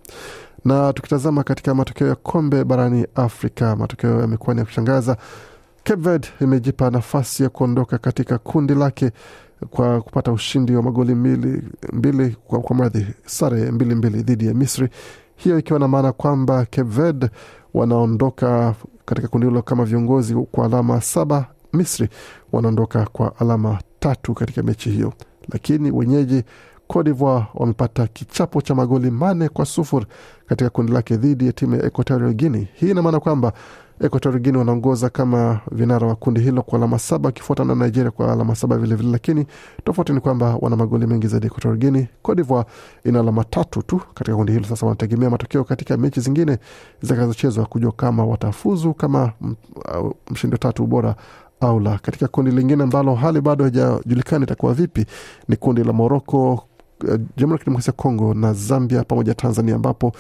Na 0.66 0.94
tukitazama 0.94 1.44
katika 1.44 1.76
matokeo 1.76 2.08
ya 2.08 2.16
kombe 2.16 2.64
barani 2.64 3.06
Afrika, 3.16 3.76
matokeo 3.76 4.22
yamekuwa 4.22 4.54
ni 4.54 4.60
ya 4.60 4.66
kushangaza. 4.66 5.18
Cape 5.84 6.02
Verde 6.02 6.28
imejipa 6.42 6.90
nafasi 6.90 7.44
ya 7.44 7.50
kuondoka 7.50 7.98
katika 7.98 8.38
kundi 8.38 8.76
lake 8.76 9.12
kwa 9.70 10.02
kupata 10.02 10.32
ushindi 10.32 10.76
wa 10.76 10.82
magoli 10.84 11.16
mbili, 11.16 11.64
mbili 11.94 12.36
kwa, 12.48 12.60
kwa 12.60 12.76
mradhi 12.76 13.08
sare 13.26 13.72
mbili 13.72 13.96
mbili 13.96 14.22
dhidi 14.24 14.48
ya 14.48 14.54
Misri, 14.54 14.90
hiyo 15.36 15.60
ikiwa 15.60 15.80
na 15.80 15.88
maana 15.88 16.12
kwamba 16.12 16.66
Cape 16.66 16.82
Verde 16.84 17.30
wanaondoka 17.74 18.76
katika 19.06 19.28
kundi 19.28 19.48
hilo 19.48 19.62
kama 19.62 19.86
viongozi 19.86 20.36
kwa 20.36 20.66
alama 20.66 21.02
saba. 21.02 21.46
Misri 21.74 22.10
wanaondoka 22.52 23.06
kwa 23.06 23.40
alama 23.40 23.80
tatu 24.00 24.34
katika 24.34 24.64
mechi 24.64 24.90
hiyo, 24.90 25.14
lakini 25.54 25.92
wenyeji 25.92 26.44
Cote 26.92 27.04
d'Ivoire 27.10 27.46
wamepata 27.54 28.08
kichapo 28.08 28.62
cha 28.62 28.76
magoli 28.76 29.12
mane 29.12 29.50
kwa 29.50 29.66
sufuri 29.66 30.06
katika 30.48 30.70
kundi 30.70 30.92
lake 30.92 31.18
dhidi 31.18 31.46
ya 31.48 31.54
timu 31.54 31.76
ya 31.76 31.86
Equatorial 31.86 32.34
Guinea. 32.34 32.68
Hii 32.74 32.90
ina 32.92 33.02
maana 33.02 33.20
kwamba 33.20 33.54
Equatorial 34.02 34.42
Guinea 34.42 34.60
wanaongoza 34.60 35.10
kama 35.10 35.60
vinara 35.72 36.08
wa 36.08 36.16
kundi 36.16 36.42
hilo 36.42 36.62
kwa 36.62 36.78
alama 36.80 37.00
saba 37.00 37.28
wakifuata 37.28 37.66
na 37.66 37.76
Nigeria 37.76 38.12
kwa 38.12 38.34
alama 38.34 38.56
saba 38.56 38.76
vilevile 38.76 38.96
vile, 38.96 39.12
lakini 39.12 39.46
tofauti 39.84 40.14
ni 40.14 40.20
kwamba 40.20 40.58
wana 40.62 40.76
magoli 40.76 41.08
mengi 41.08 41.28
zaidi 41.28 41.46
Equatorial 41.48 41.80
Guinea. 41.80 42.08
Cote 42.22 42.42
d'Ivoire 42.42 42.70
ina 43.06 43.20
alama 43.20 43.44
tatu 43.44 43.82
tu 43.84 44.02
katika 44.14 44.38
kundi 44.38 44.52
hilo. 44.52 44.66
Sasa 44.66 44.86
wanategemea 44.86 45.30
matokeo 45.30 45.64
katika 45.64 45.98
mechi 45.98 46.20
zingine 46.20 46.58
zitakazochezwa 47.02 47.66
kujua 47.66 47.92
kama 47.92 48.26
watafuzu 48.26 48.94
kama 48.94 49.32
mshindi 50.32 50.58
tatu 50.58 50.88
bora 50.88 51.16
au 51.62 51.80
la. 51.80 51.98
Katika 51.98 52.28
kundi 52.28 52.52
lingine 52.52 52.84
ambalo 52.84 53.16
hali 53.16 53.42
bado 53.42 53.64
haijajulikana 53.64 54.44
itakuwa 54.44 54.74
vipi 54.74 55.06
ni 55.48 55.56
kundi 55.56 55.84
la 55.84 55.94
Moroko, 55.94 56.64
Jamhuri 57.04 57.52
ya 57.52 57.58
Kidemokrasia 57.58 57.92
ya 57.92 58.04
Kongo 58.04 58.34
na 58.34 58.54
Zambia 58.54 59.04
pamoja 59.04 59.34
Tanzania, 59.34 59.76
ambapo 59.76 60.12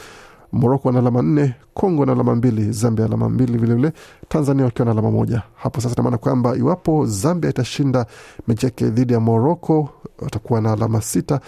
Moroko 0.51 0.91
na 0.91 0.99
alama 0.99 1.21
nne, 1.21 1.55
Kongo 1.73 2.05
na 2.05 2.11
alama 2.11 2.35
mbili, 2.35 2.71
Zambia 2.71 3.05
alama 3.05 3.29
mbili 3.29 3.57
vilevile, 3.57 3.91
Tanzania 4.29 4.65
wakiwa 4.65 4.85
na 4.85 4.91
alama 4.91 5.11
moja. 5.11 5.41
Hapo 5.55 5.81
sasa 5.81 5.93
inamaana 5.95 6.17
kwamba 6.17 6.55
iwapo 6.57 7.05
Zambia 7.05 7.49
itashinda 7.49 8.05
mechi 8.47 8.65
yake 8.65 8.85
dhidi 8.89 9.13
ya 9.13 9.19
Moroko 9.19 9.89
watakuwa 10.19 10.61
na 10.61 10.73
alama 10.73 11.01
sita 11.01 11.39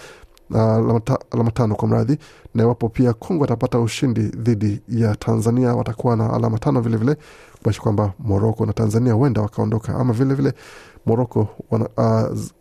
alama, 0.54 1.00
ta, 1.00 1.18
tano 1.54 1.74
kwa 1.74 1.88
mradhi, 1.88 2.18
na 2.54 2.62
iwapo 2.62 2.88
pia 2.88 3.12
Kongo 3.12 3.44
atapata 3.44 3.80
ushindi 3.80 4.20
dhidi 4.22 4.80
ya 4.88 5.16
Tanzania 5.16 5.74
watakuwa 5.74 6.16
na 6.16 6.32
alama 6.32 6.58
tano 6.58 6.80
vilevile, 6.80 7.16
kumaanisha 7.58 7.82
kwamba 7.82 8.12
Moroko 8.18 8.66
na 8.66 8.72
Tanzania 8.72 9.12
huenda 9.12 9.40
wakaondoka, 9.42 9.94
ama 9.94 10.12
vilevile 10.12 10.52
Moroko 11.06 11.48
uh, 11.70 11.88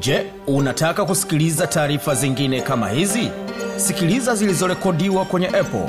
Je, 0.00 0.26
unataka 0.46 1.04
kusikiliza 1.04 1.66
taarifa 1.66 2.14
zingine 2.14 2.60
kama 2.60 2.88
hizi? 2.88 3.30
Sikiliza 3.76 4.34
zilizorekodiwa 4.34 5.24
kwenye 5.24 5.46
Apple, 5.46 5.88